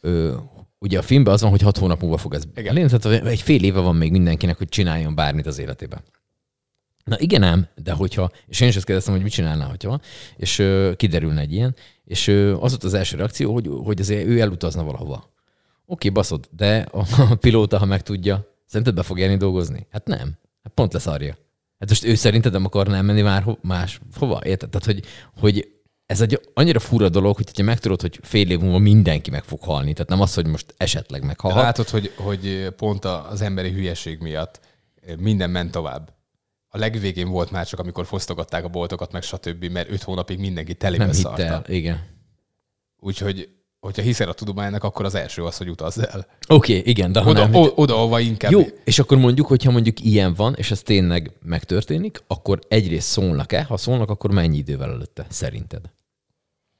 [0.00, 0.36] ö,
[0.78, 3.64] ugye a filmben az van, hogy hat hónap múlva fog ez elérni, tehát egy fél
[3.64, 6.02] éve van még mindenkinek, hogy csináljon bármit az életében.
[7.04, 10.00] Na igen ám, de hogyha, és én is ezt kérdeztem, hogy mit csinálná, hogyha
[10.36, 14.26] és ö, kiderülne egy ilyen, és ö, az volt az első reakció, hogy, hogy azért
[14.26, 15.14] ő elutazna valahova.
[15.14, 15.28] Oké,
[15.86, 19.86] okay, baszod, de a, a pilóta, ha meg tudja, szerinted be fog érni dolgozni?
[19.90, 20.38] Hát nem.
[20.62, 21.36] Hát pont leszarja.
[21.80, 24.40] Hát most ő szerinted nem akarná elmenni már ho- más hova?
[24.44, 24.68] Érted?
[24.70, 25.04] Tehát, hogy,
[25.40, 25.68] hogy
[26.06, 29.62] ez egy annyira fura dolog, hogy ha megtudod, hogy fél év múlva mindenki meg fog
[29.62, 29.92] halni.
[29.92, 31.62] Tehát nem az, hogy most esetleg meghalhat.
[31.62, 34.60] Látod, hogy, hogy pont az emberi hülyeség miatt
[35.18, 36.12] minden ment tovább.
[36.68, 40.74] A legvégén volt már csak, amikor fosztogatták a boltokat, meg stb., mert öt hónapig mindenki
[40.74, 42.06] telébe Nem hitte el, igen.
[42.98, 43.48] Úgyhogy
[43.80, 46.26] hogyha hiszel a tudománynak, akkor az első az, hogy utazz el.
[46.48, 48.50] Oké, okay, igen, de oda, nem, o, oda, ahova inkább.
[48.50, 53.62] Jó, és akkor mondjuk, hogyha mondjuk ilyen van, és ez tényleg megtörténik, akkor egyrészt szólnak-e?
[53.62, 55.90] Ha szólnak, akkor mennyi idővel előtte, szerinted?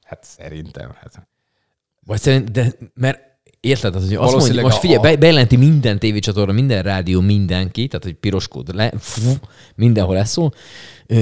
[0.03, 0.91] Hát szerintem.
[0.99, 1.27] Hát.
[2.05, 3.30] Vagy szerint, de mert
[3.61, 3.95] Érted?
[3.95, 5.01] Az, hogy azt mondja, most figyelj, a...
[5.01, 9.31] be, bejelenti minden tévécsatorna, minden rádió, mindenki, tehát hogy piros kód, le, fú,
[9.75, 10.53] mindenhol ez szól.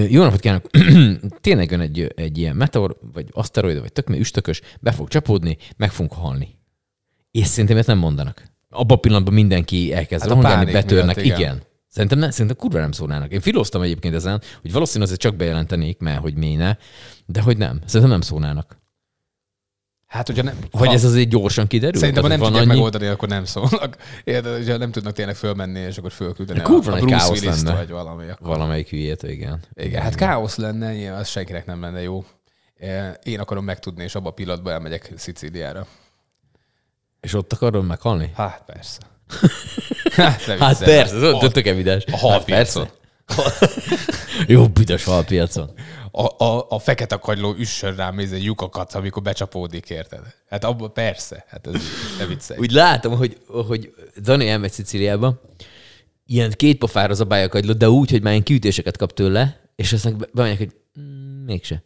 [0.10, 0.70] Jó napot kívánok!
[1.42, 5.92] Tényleg jön egy, egy ilyen meteor, vagy aszteroid, vagy tök üstökös, be fog csapódni, meg
[5.92, 6.58] fogunk halni.
[7.32, 8.44] És szerintem ezt nem mondanak.
[8.70, 11.16] Abban a pillanatban mindenki elkezd hát rohangálni, betörnek.
[11.16, 11.40] Miatt, igen.
[11.40, 11.62] igen.
[11.88, 13.32] Szerintem, ne, szerintem kurva nem szólnának.
[13.32, 16.78] Én filoztam egyébként ezen, hogy valószínűleg azért csak bejelentenék, mert hogy méne,
[17.26, 17.80] de hogy nem.
[17.86, 18.78] Szerintem nem szólnának.
[20.10, 22.00] Hát, hogyha nem, Vagy ha, ez azért gyorsan kiderül?
[22.00, 22.74] Szerintem, ha nem tudják annyi...
[22.74, 23.98] megoldani, akkor nem szólnak.
[24.24, 27.76] Érted, hogyha nem tudnak tényleg fölmenni, és akkor fölküldeni a, a Bruce willis lenne.
[27.76, 28.30] vagy valami.
[28.30, 28.48] Akkor...
[28.48, 29.60] Valamelyik hülyét, igen.
[29.74, 32.26] Igen, hát káosz lenne, nyilván az senkinek nem lenne jó.
[33.24, 35.88] Én akarom megtudni, és abban a pillanatban elmegyek Szicíliára.
[37.20, 38.32] És ott akarom meghalni?
[38.36, 39.00] Hát persze.
[40.24, 42.06] hát, hát persze, ez tök evidens.
[42.06, 42.84] A halpiacon.
[42.84, 43.70] Hát
[44.48, 45.72] Jó büdös halpiacon.
[46.20, 50.20] A, a, a fekete kagyló üssön rám egy lyukakat, amikor becsapódik, érted?
[50.50, 51.82] Hát abban persze, hát ez
[52.18, 52.60] ne viccelj.
[52.60, 55.42] Úgy látom, hogy, hogy Dani elmegy Sziciliába,
[56.26, 59.94] ilyen két pofára zabálja a kagylót, de úgy, hogy már ilyen kiütéseket kap tőle, és
[59.94, 61.84] aztán be- bemegyek, hogy mm, mégse.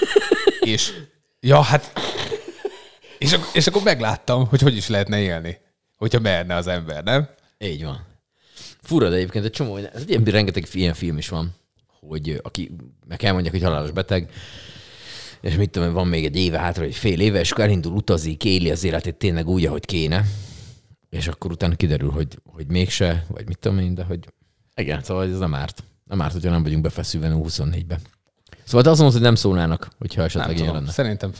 [0.60, 0.92] És,
[1.40, 1.92] ja, hát,
[3.18, 5.58] és, ak- és akkor megláttam, hogy hogy is lehetne élni,
[5.96, 7.28] hogyha merne az ember, nem?
[7.58, 8.06] Így van.
[8.82, 11.54] Fura, de egyébként egy csomó, ez egy ilyen rengeteg ilyen film is van,
[12.08, 12.70] hogy aki
[13.06, 14.30] meg elmondják, hogy halálos beteg,
[15.40, 18.44] és mit tudom, van még egy éve hátra, egy fél éve, és akkor elindul, utazik,
[18.44, 20.24] éli az életét tényleg úgy, ahogy kéne,
[21.10, 24.28] és akkor utána kiderül, hogy, hogy mégse, vagy mit tudom én, de hogy
[24.76, 25.84] igen, szóval ez nem árt.
[26.04, 27.98] Nem árt, hogyha nem vagyunk befeszülve 24-be.
[28.64, 30.80] Szóval azt mondod, hogy nem szólnának, hogyha esetleg Nem ilyen tudom.
[30.80, 30.92] lenne.
[30.92, 31.32] Szerintem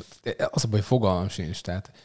[0.51, 1.61] az a baj, fogalmam sincs.
[1.61, 2.01] Tehát eh,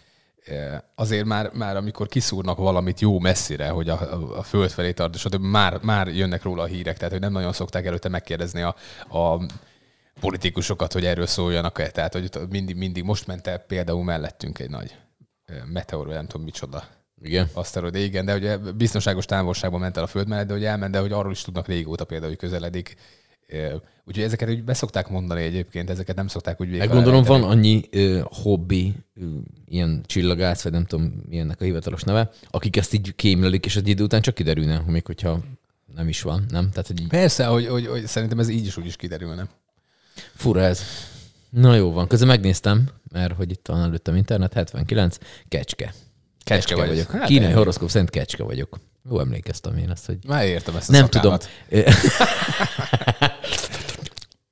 [0.96, 5.16] azért már, már amikor kiszúrnak valamit jó messzire, hogy a, a, a föld felé tart,
[5.16, 8.76] és már, már jönnek róla a hírek, tehát hogy nem nagyon szokták előtte megkérdezni a,
[9.18, 9.46] a
[10.20, 11.90] politikusokat, hogy erről szóljanak-e.
[11.90, 14.96] Tehát, hogy mindig, mindig most ment el például mellettünk egy nagy
[15.66, 16.84] meteor, nem tudom micsoda
[17.22, 17.50] Igen.
[17.54, 21.00] aszteroid, igen, de ugye biztonságos távolságban ment el a Föld mellett, de hogy elment, de
[21.00, 22.96] hogy arról is tudnak régóta például, hogy közeledik.
[24.06, 26.78] Úgyhogy ezeket úgy beszokták mondani egyébként, ezeket nem szokták úgy.
[26.78, 29.26] Meg gondolom van annyi ö, hobbi, ö,
[29.68, 33.88] ilyen csillagász, vagy nem tudom, milyennek a hivatalos neve, akik ezt így kémlelik, és egy
[33.88, 35.40] idő után csak kiderülne, még hogyha
[35.96, 36.70] nem is van, nem?
[36.70, 39.48] Tehát, hogy így Persze, hogy, hogy, hogy szerintem ez így is úgy is kiderülne.
[40.36, 40.82] fura ez.
[41.50, 45.94] Na jó van, közben megnéztem, mert hogy itt van előttem internet, 79, kecske.
[46.44, 47.12] Kecske vagyok.
[47.12, 48.80] Hát Hát Kínai horoszkóp szerint kecske vagyok.
[49.10, 51.38] Jó emlékeztem én ezt, hogy Már értem ezt a nem tudom.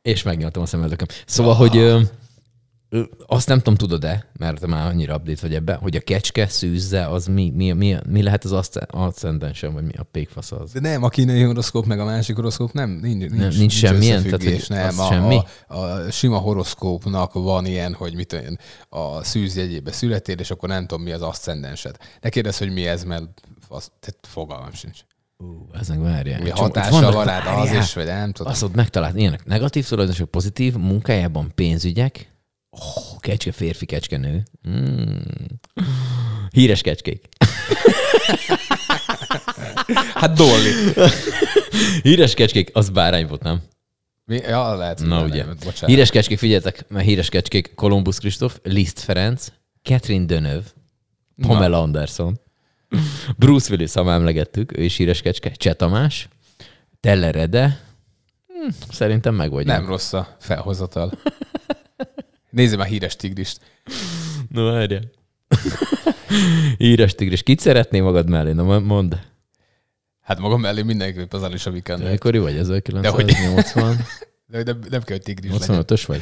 [0.02, 1.08] és megnyaltam a szemöldököm.
[1.26, 2.02] Szóval, hogy ö,
[2.90, 7.08] ö, azt nem tudom, tudod-e, mert már annyira update vagy ebbe, hogy a kecske szűzze,
[7.08, 10.72] az mi, mi, mi, mi lehet az asc- ascendensen, vagy mi a pékfasz az?
[10.72, 14.24] De nem, a kínai horoszkóp meg a másik horoszkóp nem, nincs, nincs, Nem, nincs semmilyen?
[14.24, 15.00] Tehát, hogy nem.
[15.00, 15.40] A, semmi?
[15.68, 18.60] A, a, sima horoszkópnak van ilyen, hogy mit én,
[18.90, 21.98] a szűz jegyébe születél, és akkor nem tudom, mi az aszcendensed.
[22.22, 23.24] Ne kérdezz, hogy mi ez, mert
[23.68, 25.00] az, tehát fogalmam sincs.
[25.44, 26.42] Ú, ez meg várjál.
[26.42, 28.52] Mi vannak- van rád az is, vagy nem tudom.
[28.52, 32.34] Azt ott megtalált, ilyenek negatív tulajdonosok, pozitív, munkájában pénzügyek,
[32.70, 34.44] oh, kecske férfi, kecske nő.
[34.70, 35.16] Mm.
[36.52, 37.28] Híres kecskék.
[40.14, 40.72] Hát Dolly.
[42.02, 43.62] Híres kecskék, az bárány volt, nem?
[44.26, 44.36] Mi?
[44.36, 45.00] Ja, lehet.
[45.00, 45.44] Na nem, ugye.
[45.46, 45.90] Bocsánat.
[45.90, 49.48] Híres kecskék, figyeljetek, mert híres kecskék, Kolumbusz Kristóf, Liszt Ferenc,
[49.84, 50.68] Catherine Deneuve,
[51.42, 52.40] Pamela Anderson,
[53.38, 56.28] Bruce Willis, ha már emlegettük, ő is híres kecske, Cseh Tamás,
[57.00, 57.80] Teller Ede,
[58.48, 59.78] hm, szerintem meg vagyunk.
[59.78, 61.12] Nem rossz a felhozatal.
[62.50, 63.60] Nézzem már híres tigrist.
[64.50, 65.04] No, várjál.
[66.78, 67.44] Híres tigris.
[67.44, 68.52] Kit szeretné magad mellé?
[68.52, 69.14] Na, mo- mondd.
[70.22, 72.12] Hát magam mellé mindenképp az Alicia Vikander.
[72.12, 72.54] Mikor vagy?
[72.54, 73.98] De 1980?
[74.46, 75.84] De, de nem kell, hogy tigris legyen.
[75.88, 76.22] 85-ös vagy?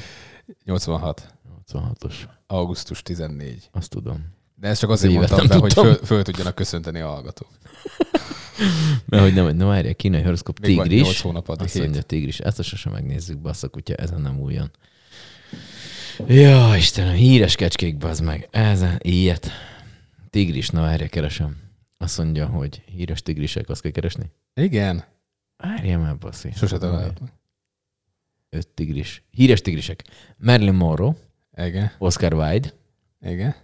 [0.65, 1.33] 86.
[1.73, 2.13] 86-os.
[2.47, 3.69] Augusztus 14.
[3.71, 4.35] Azt tudom.
[4.59, 7.49] De ezt csak azért évet mondtam be, hogy föl, föl tudjanak köszönteni a hallgatók.
[9.05, 11.01] Mert hogy nem, hogy no, várjál, kínai horoszkóp Még tigris.
[11.01, 11.83] nyolc hónap addig, Azt hét.
[11.83, 12.39] mondja tigris.
[12.39, 14.71] Ezt sosem megnézzük, basszak, kutya, ezen nem újon.
[16.27, 18.47] Ja, Istenem, híres kecskék, bazd meg.
[18.51, 19.51] Ezen, ilyet.
[20.29, 21.57] Tigris, na várjál, keresem.
[21.97, 24.31] Azt mondja, hogy híres tigrisek, azt kell keresni.
[24.53, 25.03] Igen.
[25.57, 26.51] Várjál már, basszi.
[26.55, 27.29] Sose találtam.
[28.49, 29.23] Öt tigris.
[29.31, 30.03] Híres tigrisek.
[30.37, 31.15] Marilyn Monroe,
[31.57, 31.91] Igen.
[31.97, 32.73] Oscar Wilde,
[33.21, 33.55] Igen.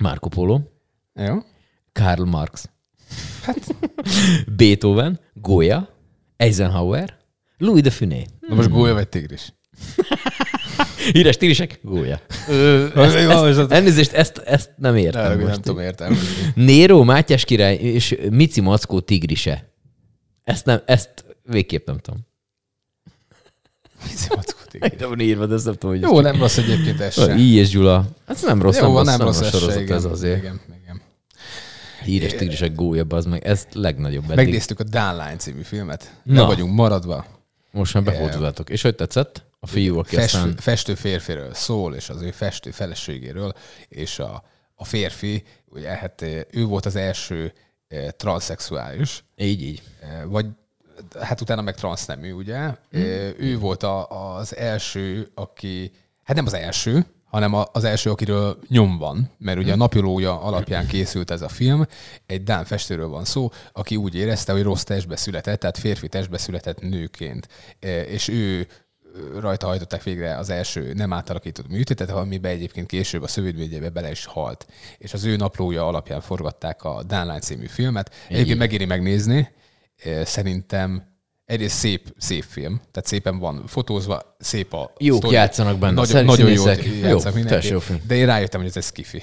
[0.00, 0.60] Marco Polo,
[1.14, 1.36] Jó.
[1.92, 2.68] Karl Marx,
[4.56, 5.88] Beethoven, Goya,
[6.36, 7.16] Eisenhower,
[7.58, 8.24] Louis de Funé.
[8.40, 9.52] Na most gólya vagy tigris?
[11.12, 11.78] Híres tigrisek?
[11.82, 12.20] Goya.
[12.94, 15.50] Az- az- az- Elnézést, ezt, ezt nem értem Nem, most.
[15.52, 16.26] nem tudom értelmezni.
[16.54, 19.72] Néró, Mátyás király és Mici Mackó tigrise.
[20.44, 22.26] Ezt, nem, ezt végképp nem tudom.
[24.72, 27.34] Ide van írva, de ezt nem tudom, hogy Jó, nem rossz egyébként ez ez se.
[27.34, 28.04] I és Gyula.
[28.26, 29.96] Ez nem rossz, Jó, nem, nem rossz, rossz nem ez rossz se, sorozat igen.
[29.96, 30.38] ez azért.
[30.38, 31.00] Igen, igen.
[32.04, 33.44] Híres tigrisek gólya, az meg.
[33.44, 34.36] Ez legnagyobb eddig.
[34.36, 36.14] Megnéztük a Downline című filmet.
[36.22, 36.40] Na.
[36.40, 37.26] Le vagyunk maradva.
[37.70, 38.70] Most már befordultatok.
[38.70, 39.44] És hogy tetszett?
[39.60, 40.56] A fiú, aki Festő, aztán...
[40.56, 43.52] festő férfiről szól, és az ő festő feleségéről,
[43.88, 47.52] és a, a férfi, ugye hát ő volt az első
[47.88, 49.82] eh, transzexuális, Így, így.
[50.00, 50.46] eh, vagy
[51.20, 52.56] hát utána meg transznemű, ugye?
[52.56, 52.74] Eh,
[53.38, 58.98] Ő volt a, az első, aki, hát nem az első, hanem az első, akiről nyom
[58.98, 61.86] van, mert ugye a napilója alapján készült ez a film.
[62.26, 66.38] Egy Dán festőről van szó, aki úgy érezte, hogy rossz testbe született, tehát férfi testbe
[66.38, 67.48] született nőként.
[68.08, 68.66] És ő
[69.38, 74.24] rajta hajtották végre az első nem átalakított műtétet, amiben egyébként később a szövődményébe bele is
[74.24, 74.66] halt.
[74.98, 78.14] És az ő naplója alapján forgatták a Downline című filmet.
[78.28, 79.48] Egyébként megéri megnézni.
[80.24, 81.12] Szerintem
[81.44, 85.34] egyrészt szép, szép film, tehát szépen van fotózva, szép a Jók sztori.
[85.34, 86.84] játszanak benne, Nagyon, szer- nagyon színészek.
[86.84, 87.68] Jó, mindenki.
[87.68, 88.00] jó film.
[88.06, 89.22] De én rájöttem, hogy ez egy skifi.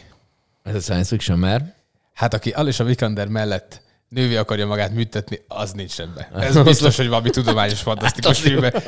[0.64, 1.80] Ez a science fiction, mert
[2.14, 6.28] Hát aki Alicia Vikander mellett nővé akarja magát műtetni, az nincs rendben.
[6.44, 8.84] Ez biztos, hogy valami tudományos, fantasztikus filmbe.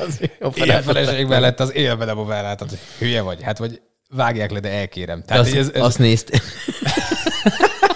[0.54, 2.24] Ilyen feleség mellett az élve nem a
[2.58, 3.42] hogy hülye vagy.
[3.42, 5.22] Hát vagy vágják le, de elkérem.
[5.22, 6.28] Tehát azt, ez, ez, azt nézd.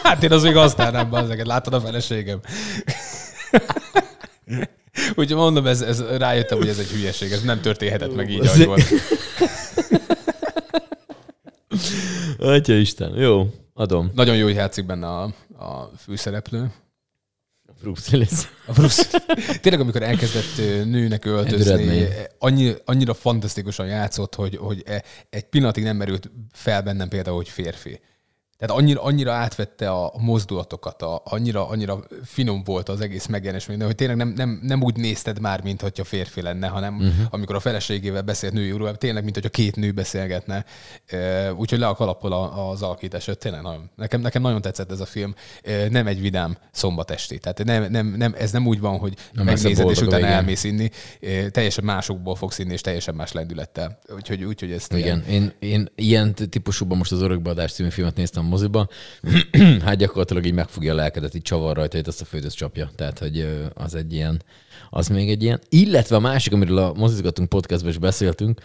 [0.03, 1.47] Hát én az még használnám be ezeket.
[1.47, 2.41] Látod a feleségem?
[5.15, 7.33] Úgyhogy mondom, ez, ez, rájöttem, hogy ez egy hülyeség.
[7.33, 8.83] Ez nem történhetett meg így, ahogy volt.
[12.39, 14.11] Atya Isten, jó, adom.
[14.15, 15.23] Nagyon jó, hogy játszik benne a,
[15.59, 16.73] a főszereplő.
[17.81, 18.31] Bruce Willis.
[18.67, 19.23] A Bruce.
[19.61, 22.09] Tényleg, amikor elkezdett nőnek öltözni,
[22.39, 27.49] annyi, annyira fantasztikusan játszott, hogy, hogy e- egy pillanatig nem merült fel bennem például, hogy
[27.49, 28.01] férfi.
[28.59, 33.95] Tehát annyira, annyira átvette a mozdulatokat, a, annyira, annyira finom volt az egész megjelenés, hogy
[33.95, 37.27] tényleg nem, nem, nem úgy nézted már, mint hogyha férfi lenne, hanem uh-huh.
[37.31, 40.65] amikor a feleségével beszélt női úrról, tényleg, mint hogyha két nő beszélgetne.
[41.57, 42.33] Úgyhogy le a kalappal
[42.71, 43.31] az alakítás.
[43.39, 45.35] Tényleg nagyon, nekem, nekem nagyon tetszett ez a film.
[45.89, 47.39] Nem egy vidám szombatesti.
[47.39, 50.33] Tehát nem, nem, nem, ez nem úgy van, hogy Nem megnézed, és utána végén.
[50.33, 50.91] elmész inni.
[51.51, 53.99] Teljesen másokból fogsz inni, és teljesen más lendülettel.
[54.15, 58.89] Úgyhogy, úgyhogy ezt Igen, én, én ilyen típusúban most az Örökbeadás című filmet néztem moziba,
[59.85, 62.91] hát gyakorlatilag így megfogja a lelkedet, így csavar rajta, hogy azt a fődös csapja.
[62.95, 64.43] Tehát, hogy az egy ilyen,
[64.91, 65.61] az még egy ilyen.
[65.69, 68.61] Illetve a másik, amiről a mozizgatunk podcastban is beszéltünk,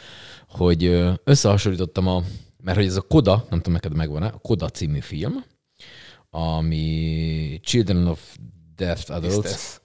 [0.47, 2.23] hogy összehasonlítottam a,
[2.63, 5.43] mert hogy ez a Koda, nem tudom, neked megvan-e, a Koda című film,
[6.29, 8.19] ami Children of
[8.75, 9.49] Deaf Adults.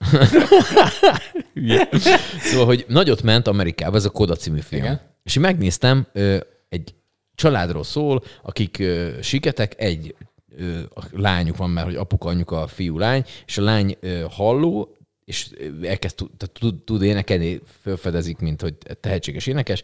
[2.39, 4.83] Szóval, hogy nagyot ment Amerikába ez a Koda című film.
[4.83, 5.01] Igen.
[5.23, 6.37] És én megnéztem, ö,
[6.69, 6.95] egy
[7.39, 10.15] családról szól, akik ö, siketek, egy
[10.57, 10.79] ö,
[11.11, 15.49] lányuk van, mert hogy apuka, anyuka, fiú, lány, és a lány ö, halló, és
[15.81, 16.15] elkezd
[16.53, 19.81] tud, tud, énekelni, felfedezik, mint hogy tehetséges énekes,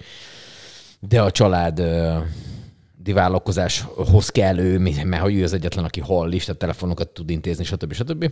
[0.99, 2.17] de a család ö,
[2.97, 7.63] divállalkozáshoz kell ő, mert hogy ő az egyetlen, aki hall is, tehát telefonokat tud intézni,
[7.63, 7.93] stb.
[7.93, 8.31] stb.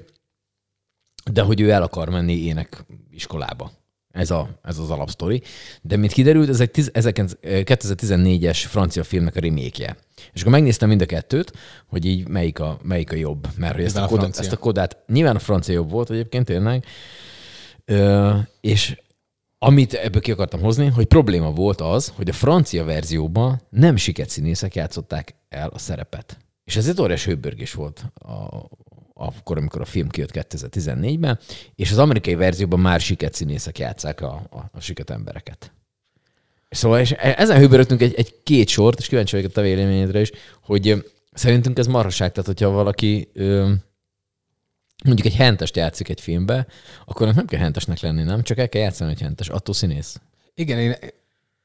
[1.32, 3.72] De hogy ő el akar menni énekiskolába.
[4.14, 5.42] Ez, a, ez az alapsztori.
[5.82, 6.92] De mint kiderült, ez egy tiz-
[7.44, 9.98] 2014-es francia filmnek a remake
[10.34, 11.52] És akkor megnéztem mind a kettőt,
[11.88, 13.48] hogy így melyik a, melyik a jobb.
[13.58, 16.46] Mert hogy ezt a, a kodát, ezt a kodát, nyilván a francia jobb volt egyébként
[16.46, 16.86] tényleg,
[17.86, 19.02] Ö, és
[19.58, 24.30] amit ebből ki akartam hozni, hogy probléma volt az, hogy a francia verzióban nem siket
[24.30, 26.38] színészek játszották el a szerepet.
[26.64, 28.32] És ez egy óriási hőbörgés volt a,
[29.24, 31.40] akkor, amikor a film kijött 2014-ben,
[31.76, 35.72] és az amerikai verzióban már siket színészek játszák a, a, a siket embereket.
[36.70, 40.20] Szóval és e- ezen hőbörögtünk egy, egy két sort, és kíváncsi vagyok a te véleményedre
[40.20, 40.32] is,
[40.62, 43.72] hogy szerintünk ez marhaság, tehát hogyha valaki ö,
[45.04, 46.68] mondjuk egy hentest játszik egy filmbe,
[47.06, 48.44] akkor nem kell hentesnek lenni, nem?
[48.44, 50.22] Csak el kell játszani egy hentes, attól színész.
[50.54, 50.96] Igen, én,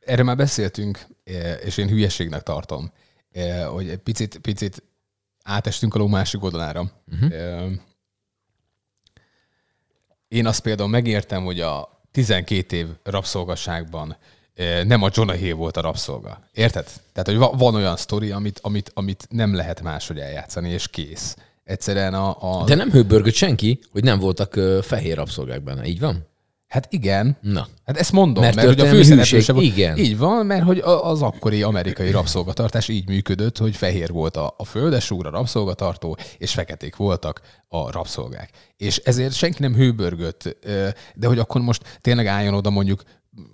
[0.01, 2.93] erről már beszéltünk, eh, és én hülyeségnek tartom,
[3.33, 4.83] eh, hogy egy picit, picit
[5.49, 6.91] átestünk a ló másik oldalára.
[7.13, 7.73] Uh-huh.
[10.29, 14.17] Én azt például megértem, hogy a 12 év rabszolgasságban
[14.55, 16.49] eh, nem a Jonah Hill volt a rabszolga.
[16.53, 16.87] Érted?
[17.13, 21.37] Tehát, hogy va- van olyan sztori, amit, amit, amit nem lehet máshogy eljátszani, és kész.
[21.65, 22.61] Egyszerűen a...
[22.61, 22.65] a...
[22.65, 26.27] De nem hőbörgött senki, hogy nem voltak fehér rabszolgák benne, így van?
[26.69, 27.37] Hát igen.
[27.41, 27.67] Na.
[27.85, 29.67] Hát ezt mondom, Mert mert, hogy a történelmi főszereplő hűség, sem volt.
[29.67, 29.97] igen.
[29.97, 34.65] Így van, mert hogy az akkori amerikai rabszolgatartás így működött, hogy fehér volt a, a
[34.65, 38.51] földesúr, a rabszolgatartó, és feketék voltak a rabszolgák.
[38.77, 40.57] És ezért senki nem hőbörgött,
[41.15, 43.03] de hogy akkor most tényleg álljon oda mondjuk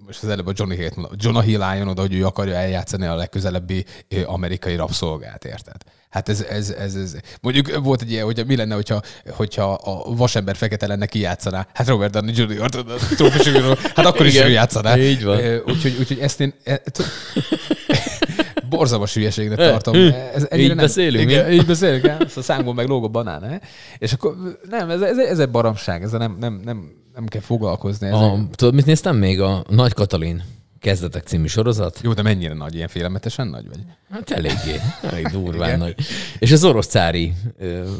[0.06, 3.14] most az előbb a Johnny mondom, Jonah Hill álljon oda, hogy ő akarja eljátszani a
[3.14, 3.84] legközelebbi
[4.26, 5.82] amerikai rabszolgát, érted?
[6.10, 10.14] Hát ez, ez, ez, ez, mondjuk volt egy ilyen, hogy mi lenne, hogyha, hogyha a
[10.14, 11.66] vasember fekete lenne, ki játszaná?
[11.72, 12.62] Hát Robert Downey Jr.
[12.62, 12.68] a
[13.14, 14.96] trófusokról, hát akkor is ő játszaná.
[14.96, 15.38] Így van.
[15.66, 16.82] Úgyhogy, úgyhogy ezt én e,
[18.68, 19.94] borzalmas hülyeségnek tartom.
[20.34, 22.28] Ez így nem- beszélünk, Igen, így beszélünk, hát?
[22.28, 23.58] Szóval számból meg lóg a banán, eh?
[23.98, 28.06] És akkor nem, ez, ez, ez egy baromság, ezzel nem, nem, nem, nem kell foglalkozni.
[28.06, 29.40] Ez A, tudod, mit néztem még?
[29.40, 30.42] A Nagy Katalin
[30.80, 32.00] kezdetek című sorozat.
[32.02, 33.78] Jó, de mennyire nagy, ilyen félelmetesen nagy vagy?
[34.10, 35.78] Hát eléggé, elég durván Igen.
[35.78, 35.94] nagy.
[36.38, 37.90] És az orosz cári ö,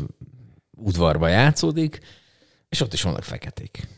[0.77, 1.99] udvarba játszódik,
[2.69, 3.89] és ott is vannak feketék.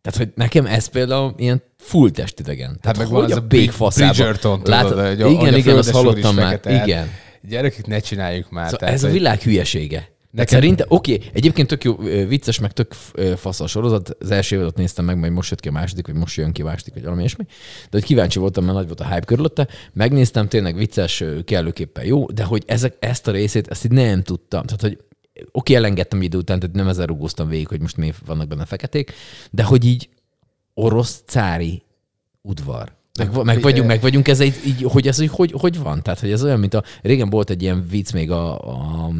[0.00, 2.78] Tehát, hogy nekem ez például ilyen full testidegen.
[2.80, 4.14] Tehát, meg hogy van ez a Big faszában.
[4.14, 6.44] Bridgerton, tudod, hogy a- igen, a igen, azt hallottam már.
[6.50, 6.76] fekete.
[6.76, 7.08] Hát Igen.
[7.42, 8.64] Gyerekek, ne csináljuk már.
[8.64, 10.08] Szóval tehát, ez a világ hülyesége.
[10.30, 10.44] Nekem...
[10.44, 12.92] Nekem- Szerintem, oké, okay, egyébként tök jó, vicces, meg tök
[13.36, 14.16] fasz a sorozat.
[14.20, 16.62] Az első évadot néztem meg, majd most jött ki a második, vagy most jön ki
[16.62, 17.44] a második, vagy valami ilyesmi.
[17.46, 19.68] De hogy kíváncsi voltam, mert nagy volt a hype körülötte.
[19.92, 24.62] Megnéztem, tényleg vicces, kellőképpen jó, de hogy ezek, ezt a részét, ezt így nem tudtam.
[24.62, 24.98] Tehát, hogy
[25.52, 29.12] oké, elengedtem idő után, tehát nem ezzel rugóztam végig, hogy most miért vannak benne feketék,
[29.50, 30.08] de hogy így
[30.74, 31.82] orosz cári
[32.42, 32.98] udvar.
[33.18, 36.02] Meg, meg, vagyunk, meg vagyunk ez egy, így, hogy ez hogy, hogy, hogy van?
[36.02, 36.84] Tehát, hogy ez olyan, mint a...
[37.02, 38.58] Régen volt egy ilyen vicc még a,
[39.06, 39.10] a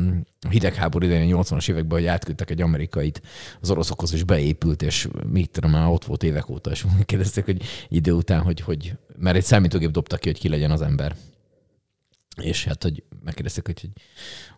[0.48, 3.22] hidegháború idején, a 80-as években, hogy átküldtek egy amerikait
[3.60, 7.62] az oroszokhoz, és beépült, és mit tudom, már ott volt évek óta, és kérdezték, hogy
[7.88, 11.16] idő után, hogy, hogy mert egy számítógép dobta ki, hogy ki legyen az ember.
[12.42, 13.92] És hát, hogy megkérdezték, hogy, hogy,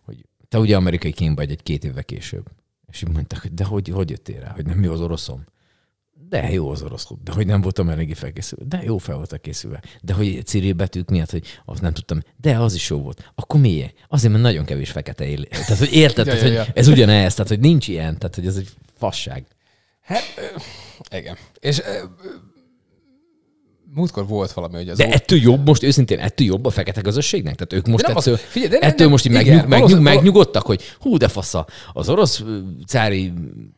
[0.05, 2.45] hogy te ugye amerikai kém vagy egy két évvel később.
[2.91, 5.45] És így mondták, hogy de hogy, hogy jöttél rá, hogy nem mi az oroszom?
[6.29, 8.65] De jó az orosz de hogy nem voltam eléggé felkészülve.
[8.77, 9.81] De jó fel voltak készülve.
[10.01, 12.19] De hogy Cyril betűk miatt, hogy azt nem tudtam.
[12.41, 13.31] De az is jó volt.
[13.35, 13.93] Akkor miért?
[14.07, 15.45] Azért, mert nagyon kevés fekete él.
[15.45, 16.63] Tehát, hogy érted, ja, tehát, ja, ja.
[16.63, 19.45] hogy ez ugyanez, tehát, hogy nincs ilyen, tehát, hogy ez egy fasság.
[20.01, 20.23] Hát,
[21.11, 21.37] igen.
[21.59, 21.81] És
[23.93, 27.55] múltkor volt valami, hogy az De ettől jobb most, őszintén, ettől jobb a fekete közösségnek?
[27.55, 29.99] Tehát ők most ettől, az, figyelj, de nem, ettől nem, most így igen, megnyug, megnyug,
[29.99, 32.43] megnyugodtak, hogy hú, de fasza, az orosz
[32.87, 33.33] cári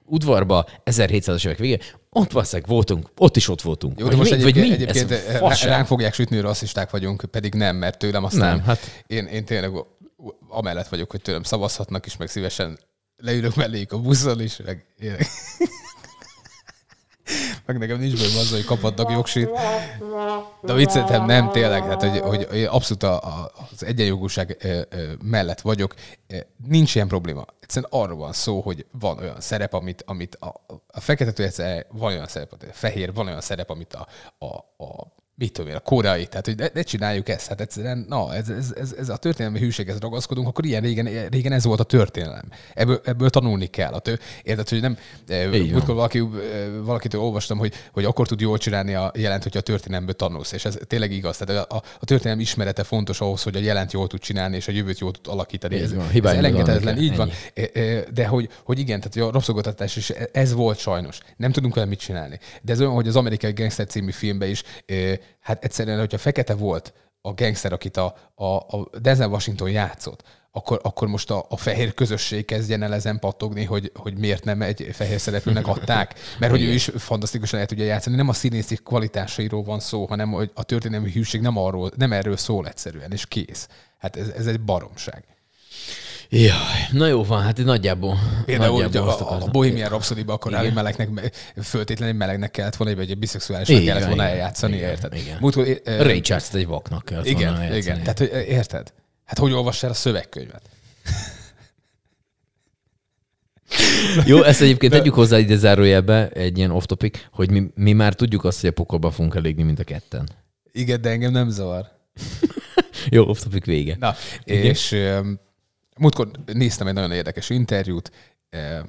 [0.05, 1.79] udvarba 1700-as évek végén,
[2.17, 3.99] ott valószínűleg voltunk, ott is ott voltunk.
[3.99, 4.73] Jó, de most mi, egyébként, mi?
[4.73, 9.03] egyébként ránk fogják sütni, hogy rasszisták vagyunk, pedig nem, mert tőlem aztán nem, hát...
[9.07, 9.71] én, én tényleg
[10.49, 12.79] amellett vagyok, hogy tőlem szavazhatnak is, meg szívesen
[13.17, 14.85] leülök melléjük a buszon is, meg
[17.65, 19.49] meg nekem nincs bőle azzal, hogy kaphatnak jogsít.
[20.61, 24.57] De viccetem nem, tényleg, hát, hogy, hogy abszolút a, a, az egyenjogúság
[25.23, 25.93] mellett vagyok.
[26.67, 27.45] Nincs ilyen probléma.
[27.59, 32.27] Egyszerűen arról van szó, hogy van olyan szerep, amit, amit a, a fekete van olyan
[32.27, 34.07] szerep, a fehér, van olyan szerep, amit a,
[34.45, 38.05] a, a mit tudom én, a koreai, tehát hogy ne, ne csináljuk ezt, hát egyszerűen,
[38.09, 41.79] na, ez, ez, ez, ez a történelmi hűséghez ragaszkodunk, akkor ilyen régen, régen ez volt
[41.79, 42.43] a történelem.
[42.73, 43.93] Ebből, ebből tanulni kell.
[43.93, 46.27] A tő, érted, hogy nem, eh, múltkor valaki, eh,
[46.83, 50.65] valakitől olvastam, hogy, hogy akkor tud jól csinálni a jelent, hogyha a történelemből tanulsz, és
[50.65, 51.37] ez tényleg igaz.
[51.37, 54.71] Tehát a, a történelem ismerete fontos ahhoz, hogy a jelent jól tud csinálni, és a
[54.71, 55.75] jövőt jól tud alakítani.
[55.75, 57.31] Ez, van, ez elengedhetetlen, így van.
[57.53, 61.19] Eh, de hogy, hogy igen, tehát a rabszolgatatás is ez volt sajnos.
[61.37, 62.39] Nem tudunk vele mit csinálni.
[62.61, 64.63] De ez olyan, hogy az amerikai Gangster című filmben is
[65.39, 70.79] hát egyszerűen, hogyha fekete volt a gangster, akit a, a, a Denzel Washington játszott, akkor,
[70.83, 74.89] akkor most a, a fehér közösség kezdjen el ezen pattogni, hogy, hogy miért nem egy
[74.91, 78.15] fehér szereplőnek adták, mert hogy ő is fantasztikusan el tudja játszani.
[78.15, 82.37] Nem a színészi kvalitásairól van szó, hanem hogy a történelmi hűség nem, arról, nem erről
[82.37, 83.67] szól egyszerűen, és kész.
[83.97, 85.23] Hát ez, ez egy baromság.
[86.29, 86.51] Jaj,
[86.91, 88.17] na jó van, hát nagyjából.
[88.45, 93.09] Például nagyjából a, a, a Bohemian rhapsody akkor állni melegnek, föltétlenül melegnek kellett volna, vagy
[93.09, 95.13] egy biszexuálisnak kellett volna eljátszani, igen, érted?
[95.13, 95.37] Igen.
[95.39, 97.77] Múltkor, uh, Ray Charles egy vaknak kellett igen, volna eljátszani.
[97.77, 98.93] Igen, tehát hogy, érted?
[99.25, 100.61] Hát hogy olvass el a szövegkönyvet?
[104.25, 108.43] Jó, ezt egyébként tegyük hozzá ide zárójelbe, egy ilyen off-topic, hogy mi, mi már tudjuk
[108.43, 110.29] azt, hogy a pokolba fogunk elégni mind a ketten.
[110.71, 111.87] Igen, de engem nem zavar.
[113.09, 113.95] Jó, off-topic vége.
[113.99, 114.63] Na, Igen.
[114.63, 115.39] és um,
[115.99, 118.11] Múltkor néztem egy nagyon érdekes interjút
[118.49, 118.79] eh,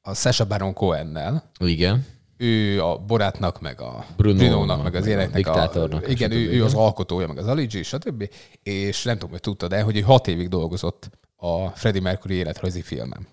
[0.00, 1.50] a Sasha Baron Cohen-nel.
[1.58, 2.06] Igen.
[2.36, 5.62] Ő a Borátnak, meg a Bruno, Bruno-nak, meg az éneknek a...
[5.62, 8.30] a igen, ő, ő az alkotója, meg az Aligi, stb.
[8.62, 12.82] És nem tudom, hogy tudtad de hogy ő hat évig dolgozott a Freddie Mercury életrajzi
[12.82, 13.26] filmem.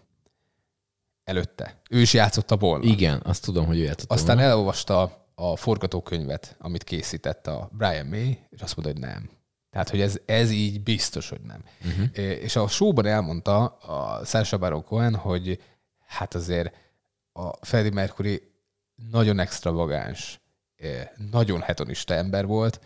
[1.23, 1.81] Előtte.
[1.89, 2.83] Ő is játszotta volna.
[2.83, 4.51] Igen, azt tudom, hogy ő játszott Aztán volna.
[4.51, 9.29] elolvasta a forgatókönyvet, amit készített a Brian May, és azt mondta, hogy nem.
[9.75, 11.63] Tehát, hogy ez, ez így biztos, hogy nem.
[11.85, 12.05] Uh-huh.
[12.15, 15.61] És a showban elmondta a Sacha Baron Cohen, hogy
[16.05, 16.75] hát azért
[17.33, 18.51] a Freddie Mercury
[19.11, 20.39] nagyon extravagáns,
[21.31, 22.79] nagyon hetonista ember volt,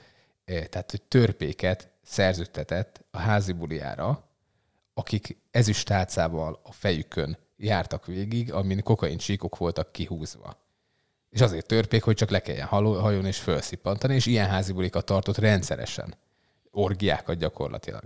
[0.46, 4.30] tehát, hogy törpéket szerződtetett a házi buliára,
[4.94, 10.58] akik ezüstálcával a fejükön jártak végig, amin kokain csíkok voltak kihúzva.
[11.30, 15.38] És azért törpék, hogy csak le kelljen hajón és felszippantani, és ilyen házi bulikat tartott
[15.38, 16.16] rendszeresen
[16.72, 18.04] orgiákat gyakorlatilag.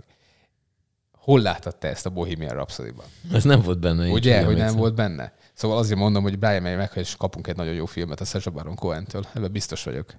[1.12, 3.04] Hol láttad te ezt a Bohemian Rhapsody-ban?
[3.32, 4.08] Ez nem volt benne.
[4.08, 5.32] Ugye, hogy nem volt benne?
[5.54, 8.50] Szóval azért mondom, hogy Brian May meg, és kapunk egy nagyon jó filmet a Sacha
[8.50, 9.26] Baron Cohen-től.
[9.34, 10.14] Ebben biztos vagyok.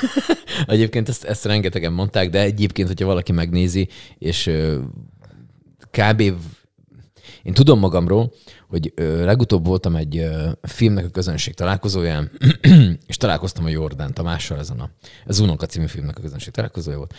[0.66, 4.50] egyébként ezt, ezt rengetegen mondták, de egyébként, hogyha valaki megnézi, és
[5.90, 6.20] kb.
[7.42, 8.32] Én tudom magamról,
[8.68, 12.30] hogy ö, legutóbb voltam egy ö, filmnek a közönség találkozóján,
[13.06, 14.90] és találkoztam a Jordán Tamással ezen a,
[15.26, 17.14] ez Unonka című filmnek a közönség találkozója volt,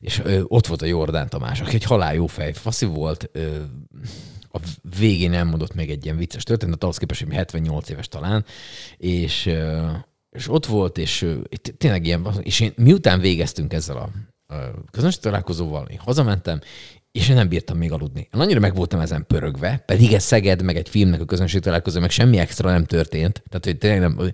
[0.00, 3.56] és ö, ott volt a Jordán Tamás, aki egy halál jó fej, faszi volt, ö,
[4.50, 4.58] a
[4.98, 8.44] végén elmondott még egy ilyen vicces történetet, ahhoz képest, hogy 78 éves talán,
[8.96, 9.86] és, ö,
[10.30, 11.26] és ott volt, és
[11.78, 14.10] tényleg ilyen, és én miután végeztünk ezzel a
[14.90, 16.60] közönség találkozóval, én hazamentem,
[17.14, 18.28] és én nem bírtam még aludni.
[18.34, 22.00] Én annyira meg voltam ezen pörögve, pedig ez Szeged, meg egy filmnek a közönség találkozó,
[22.00, 23.42] meg semmi extra nem történt.
[23.48, 24.30] Tehát, hogy tényleg nem,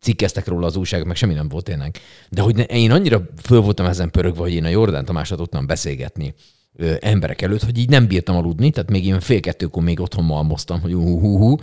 [0.00, 1.98] cikkeztek róla az újságok, meg semmi nem volt tényleg.
[2.28, 5.66] De hogy ne, én annyira föl voltam ezen pörögve, hogy én a Jordán Tamásra tudtam
[5.66, 6.34] beszélgetni
[6.72, 10.24] ö, emberek előtt, hogy így nem bírtam aludni, tehát még én fél kettőkor még otthon
[10.24, 11.60] malmoztam, hogy uh, uh, uh,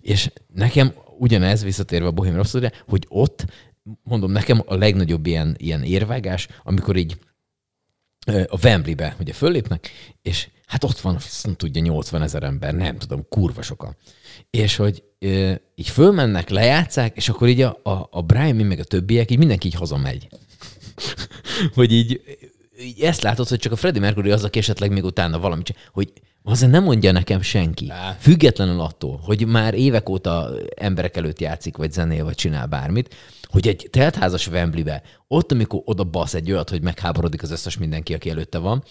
[0.00, 3.44] és nekem ugyanez visszatérve a Bohém Rhapsody hogy ott,
[4.02, 7.16] mondom, nekem a legnagyobb ilyen, ilyen érvágás, amikor így
[8.26, 9.90] a Wembley-be ugye föllépnek,
[10.22, 13.96] és hát ott van, azt tudja, 80 ezer ember, nem tudom, kurva sokan.
[14.50, 18.84] És hogy ö, így fölmennek, lejátszák, és akkor így a, a, a Brian meg a
[18.84, 20.28] többiek, így mindenki így hazamegy.
[21.74, 22.20] hogy így,
[22.80, 26.12] így ezt látod, hogy csak a Freddie Mercury az, aki esetleg még utána valamit hogy
[26.50, 27.90] azért nem mondja nekem senki.
[27.90, 28.16] Á.
[28.18, 33.68] Függetlenül attól, hogy már évek óta emberek előtt játszik, vagy zenél, vagy csinál bármit, hogy
[33.68, 38.30] egy teltházas Wembley-be, ott, amikor oda basz egy olyat, hogy megháborodik az összes mindenki, aki
[38.30, 38.82] előtte van,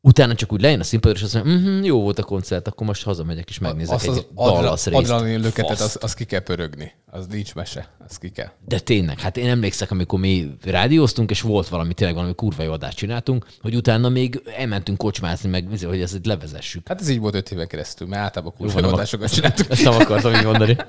[0.00, 2.86] utána csak úgy lejön a színpadra, és azt mondja, mm jó volt a koncert, akkor
[2.86, 5.10] most hazamegyek, és megnézek Azt az egy Dallas adra, részt.
[5.10, 5.96] adrenalin löketet, Faszt.
[5.96, 6.92] az, az ki kell pörögni.
[7.06, 7.88] Az nincs mese.
[8.08, 8.50] Az ki kell.
[8.66, 12.72] De tényleg, hát én emlékszek, amikor mi rádióztunk, és volt valami, tényleg valami kurva jó
[12.72, 16.88] adást csináltunk, hogy utána még elmentünk kocsmázni, meg hogy ezt levezessük.
[16.88, 19.70] Hát ez így volt öt éven keresztül, mert általában van, nem kulcsoladásokat csináltunk.
[19.70, 20.76] Ezt nem akartam így mondani.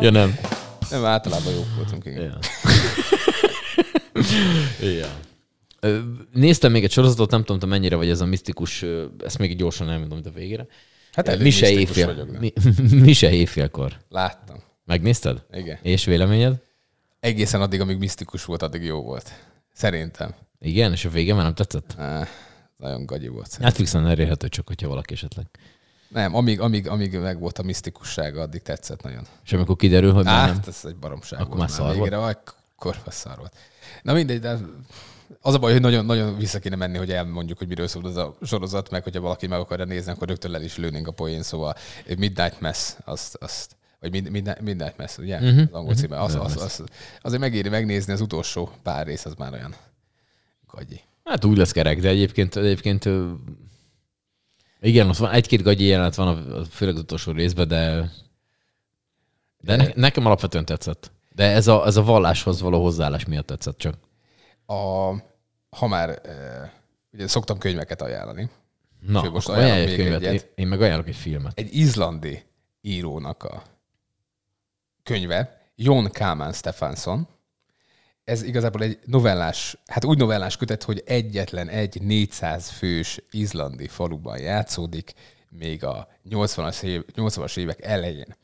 [0.00, 0.38] Ja, nem.
[0.90, 2.04] Nem, általában jók voltunk.
[2.04, 2.22] Igen.
[2.22, 2.38] Ja.
[4.98, 5.08] ja.
[6.32, 8.84] Néztem még egy sorozatot, nem tudom, mennyire vagy ez a misztikus,
[9.24, 10.66] ezt még gyorsan elmondom, de végére.
[11.12, 12.14] Hát elég mi se misztikus éjfél.
[12.14, 12.38] vagyok?
[12.38, 12.52] Mi,
[13.06, 13.96] mi se éjfélkor.
[14.08, 14.56] Láttam.
[14.84, 15.44] Megnézted?
[15.52, 15.78] Igen.
[15.82, 16.54] És véleményed?
[17.20, 19.32] Egészen addig, amíg misztikus volt, addig jó volt.
[19.74, 20.34] Szerintem.
[20.60, 21.94] Igen, és a vége már nem tetszett?
[21.98, 22.26] Ah,
[22.76, 23.44] nagyon gagyi volt.
[23.44, 23.66] szerintem.
[23.66, 25.46] Netflixen elérhető csak, hogyha valaki esetleg.
[26.08, 29.26] Nem, amíg, amíg, amíg meg volt a misztikussága, addig tetszett nagyon.
[29.44, 30.54] És amikor kiderül, hogy már nem.
[30.56, 31.68] Hát, ez egy baromság Akkor volt.
[31.68, 33.56] már szar végére, Akkor már szar volt.
[34.02, 34.58] Na mindegy, de
[35.40, 38.16] az a baj, hogy nagyon, nagyon vissza kéne menni, hogy elmondjuk, hogy miről szól az
[38.16, 41.42] a sorozat, meg hogyha valaki meg akarja nézni, akkor rögtön el is lőnénk a poén,
[41.42, 41.74] szóval
[42.06, 45.36] Midnight Mass, azt, azt vagy Mid- Midnight, Midnight Mass, ugye?
[45.40, 46.20] Mhm, Uh-huh, az angol címe.
[46.22, 46.44] Az, mhm.
[46.44, 46.84] az, az,
[47.22, 49.74] azért megéri megnézni az utolsó pár rész, az már olyan
[50.70, 51.00] gagyi.
[51.24, 53.08] Hát úgy lesz kerek, de egyébként, egyébként
[54.80, 58.10] igen, ott van egy-két gagyi jelenet van, a, a- főleg az utolsó részben, de,
[59.60, 61.10] de ne, nekem alapvetően tetszett.
[61.34, 63.94] De ez a, ez a valláshoz való hozzáállás miatt tetszett csak.
[64.70, 65.10] A,
[65.70, 66.70] ha már, eh,
[67.12, 68.50] ugye szoktam könyveket ajánlani.
[69.00, 70.52] Na, Úgyhogy most ajánlok még könyvet, én, egyet.
[70.54, 71.58] én meg ajánlok egy filmet.
[71.58, 72.42] Egy izlandi
[72.80, 73.62] írónak a
[75.02, 77.28] könyve, Jon Kálmán Stefansson.
[78.24, 84.38] Ez igazából egy novellás, hát úgy novellás kötet, hogy egyetlen egy 400 fős izlandi faluban
[84.38, 85.12] játszódik,
[85.50, 88.36] még a 80-as, év, 80-as évek elején.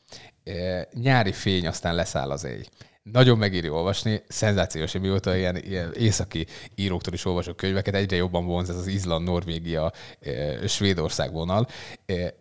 [0.43, 2.63] E, nyári fény, aztán leszáll az éj.
[3.11, 6.45] Nagyon megéri olvasni, szenzációs, hogy mióta ilyen, ilyen északi
[6.75, 9.91] íróktól is olvasok könyveket, egyre jobban vonz ez az Izland, Norvégia,
[10.21, 11.67] e, Svédország vonal.
[12.05, 12.33] E,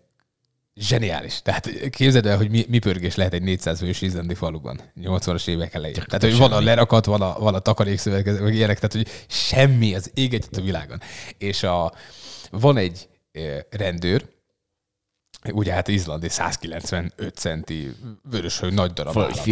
[0.76, 1.42] zseniális.
[1.42, 5.74] Tehát képzeld el, hogy mi, mi pörgés lehet egy 400 fős izlandi faluban 80-as évek
[5.74, 6.02] elején.
[6.06, 9.94] Tehát, hogy van a lerakat, van a, van a takarékszövetkező, meg ilyenek, tehát, hogy semmi,
[9.94, 11.00] az ég egyet a világon.
[11.38, 11.92] És a,
[12.50, 14.24] van egy eh, rendőr,
[15.52, 17.94] ugye hát izlandi 195 centi
[18.30, 19.44] vöröshő nagy darab állat.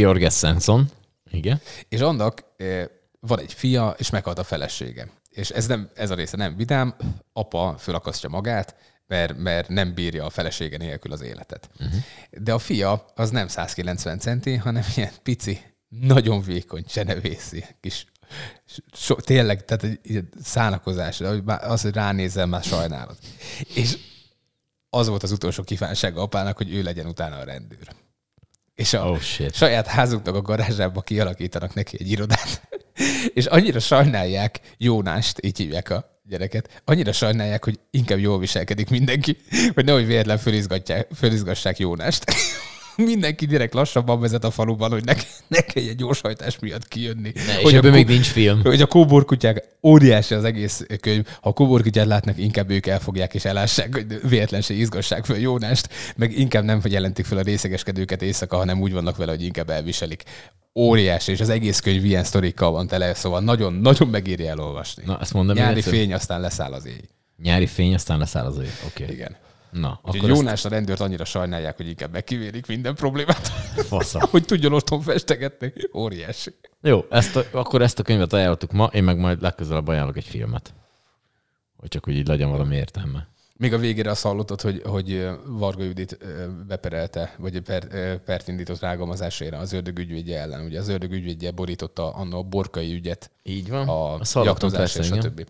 [1.30, 1.60] Igen.
[1.88, 2.84] És annak eh,
[3.20, 5.10] van egy fia, és meghalt a felesége.
[5.30, 6.94] És ez, nem, ez a része nem vidám,
[7.32, 11.70] apa fölakasztja magát, mert, mert nem bírja a felesége nélkül az életet.
[11.72, 12.00] Uh-huh.
[12.30, 18.06] De a fia az nem 190 centi, hanem ilyen pici, nagyon vékony csenevészi kis
[18.92, 23.16] so, tényleg, tehát egy ilyen szánakozás, az, hogy ránézel, már sajnálod.
[23.74, 23.98] És
[24.90, 27.94] az volt az utolsó kívánsága apának, hogy ő legyen utána a rendőr.
[28.74, 29.54] És a Oh, shit.
[29.54, 32.68] saját házuknak a garázsába kialakítanak neki egy irodát.
[33.34, 39.36] És annyira sajnálják Jónást, így hívják a gyereket, annyira sajnálják, hogy inkább jól viselkedik mindenki,
[39.74, 42.24] hogy nehogy véletlen fölizgatják, fölizgassák Jónást.
[43.04, 45.14] Mindenki direkt lassabban vezet a faluban, hogy ne,
[45.48, 47.32] ne kelljen gyorshajtás miatt kijönni.
[47.34, 48.60] Ne, és hogy, a ebből még nincs film.
[48.62, 53.44] hogy a kóborkutyák, óriási az egész könyv, ha a kóborkutyát látnak, inkább ők elfogják és
[53.44, 58.80] elássák, hogy véletlenül izgassák föl Jónást, meg inkább nem jelentik fel a részegeskedőket éjszaka, hanem
[58.80, 60.22] úgy vannak vele, hogy inkább elviselik.
[60.74, 65.02] Óriási, és az egész könyv ilyen sztorikkal van tele, szóval nagyon, nagyon megéri elolvasni.
[65.06, 67.00] Na, ezt mondom Nyári fény, aztán leszáll az éj.
[67.42, 68.70] Nyári fény, aztán leszáll az év.
[68.86, 69.02] Oké.
[69.02, 69.14] Okay.
[69.14, 69.36] Igen.
[69.72, 74.26] Na, Úgyhogy akkor ezt Jónás a rendőrt annyira sajnálják, hogy inkább megkivérik minden problémát, fasza.
[74.30, 75.72] hogy tudjon otthon festegetni.
[75.94, 76.54] Óriási.
[76.82, 80.24] Jó, ezt a, akkor ezt a könyvet ajánlottuk ma, én meg majd legközelebb ajánlok egy
[80.24, 80.74] filmet.
[81.76, 83.28] Hogy csak úgy így legyen valami értelme.
[83.56, 86.18] Még a végére azt hallottad, hogy, hogy Varga Judit
[86.66, 90.64] beperelte, vagy per, pert indított rágalmazásére az ördög ügyvédje ellen.
[90.64, 93.88] Ugye az ördög ügyvédje borította anno a borkai ügyet, Így van.
[93.88, 95.30] a Azt hallottam jaktozás és persze, igen.
[95.30, 95.48] stb.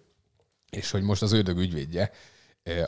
[0.70, 2.10] És hogy most az ördög ügyvédje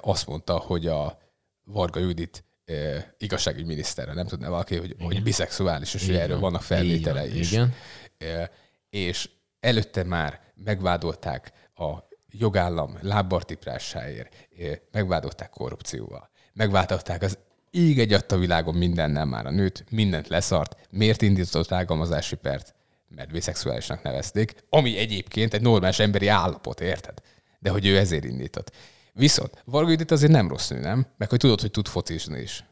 [0.00, 1.18] azt mondta, hogy a
[1.64, 7.24] Varga Judit ö, igazságügyminiszterre, nem tudná valaki, hogy, hogy biszexuális, és hogy erről vannak felvételei
[7.26, 7.52] Így van, is.
[7.52, 7.74] Igen.
[8.18, 8.42] Ö,
[8.90, 11.92] és előtte már megvádolták a
[12.30, 14.48] jogállam lábbartiprásáért,
[14.90, 17.38] megvádolták korrupcióval, megvádolták az
[17.76, 20.76] Íg egy a világon mindennel már a nőt, mindent leszart.
[20.90, 22.74] Miért indított rágalmazási pert?
[23.08, 27.18] Mert biszexuálisnak nevezték, ami egyébként egy normális emberi állapot, érted?
[27.58, 28.72] De hogy ő ezért indított.
[29.14, 31.06] Viszont Varga Judit azért nem rossz nő, nem?
[31.18, 32.64] Meg hogy tudod, hogy tud focizni is.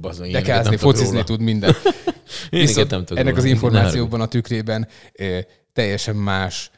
[0.00, 1.74] Bazony, De kázni, focizni tud minden.
[2.50, 3.54] Én Viszont nem ennek az róla.
[3.54, 6.70] információban a tükrében eh, teljesen más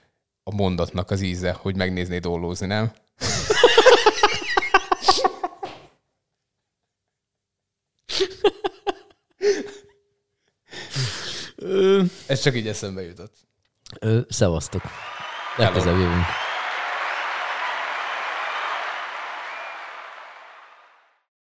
[0.42, 2.92] a mondatnak az íze, hogy megnézné dollózni, nem?
[12.26, 13.34] Ez csak így eszembe jutott.
[14.00, 14.82] Ö, Szevasztok.
[15.56, 16.24] Legközelebb jövünk.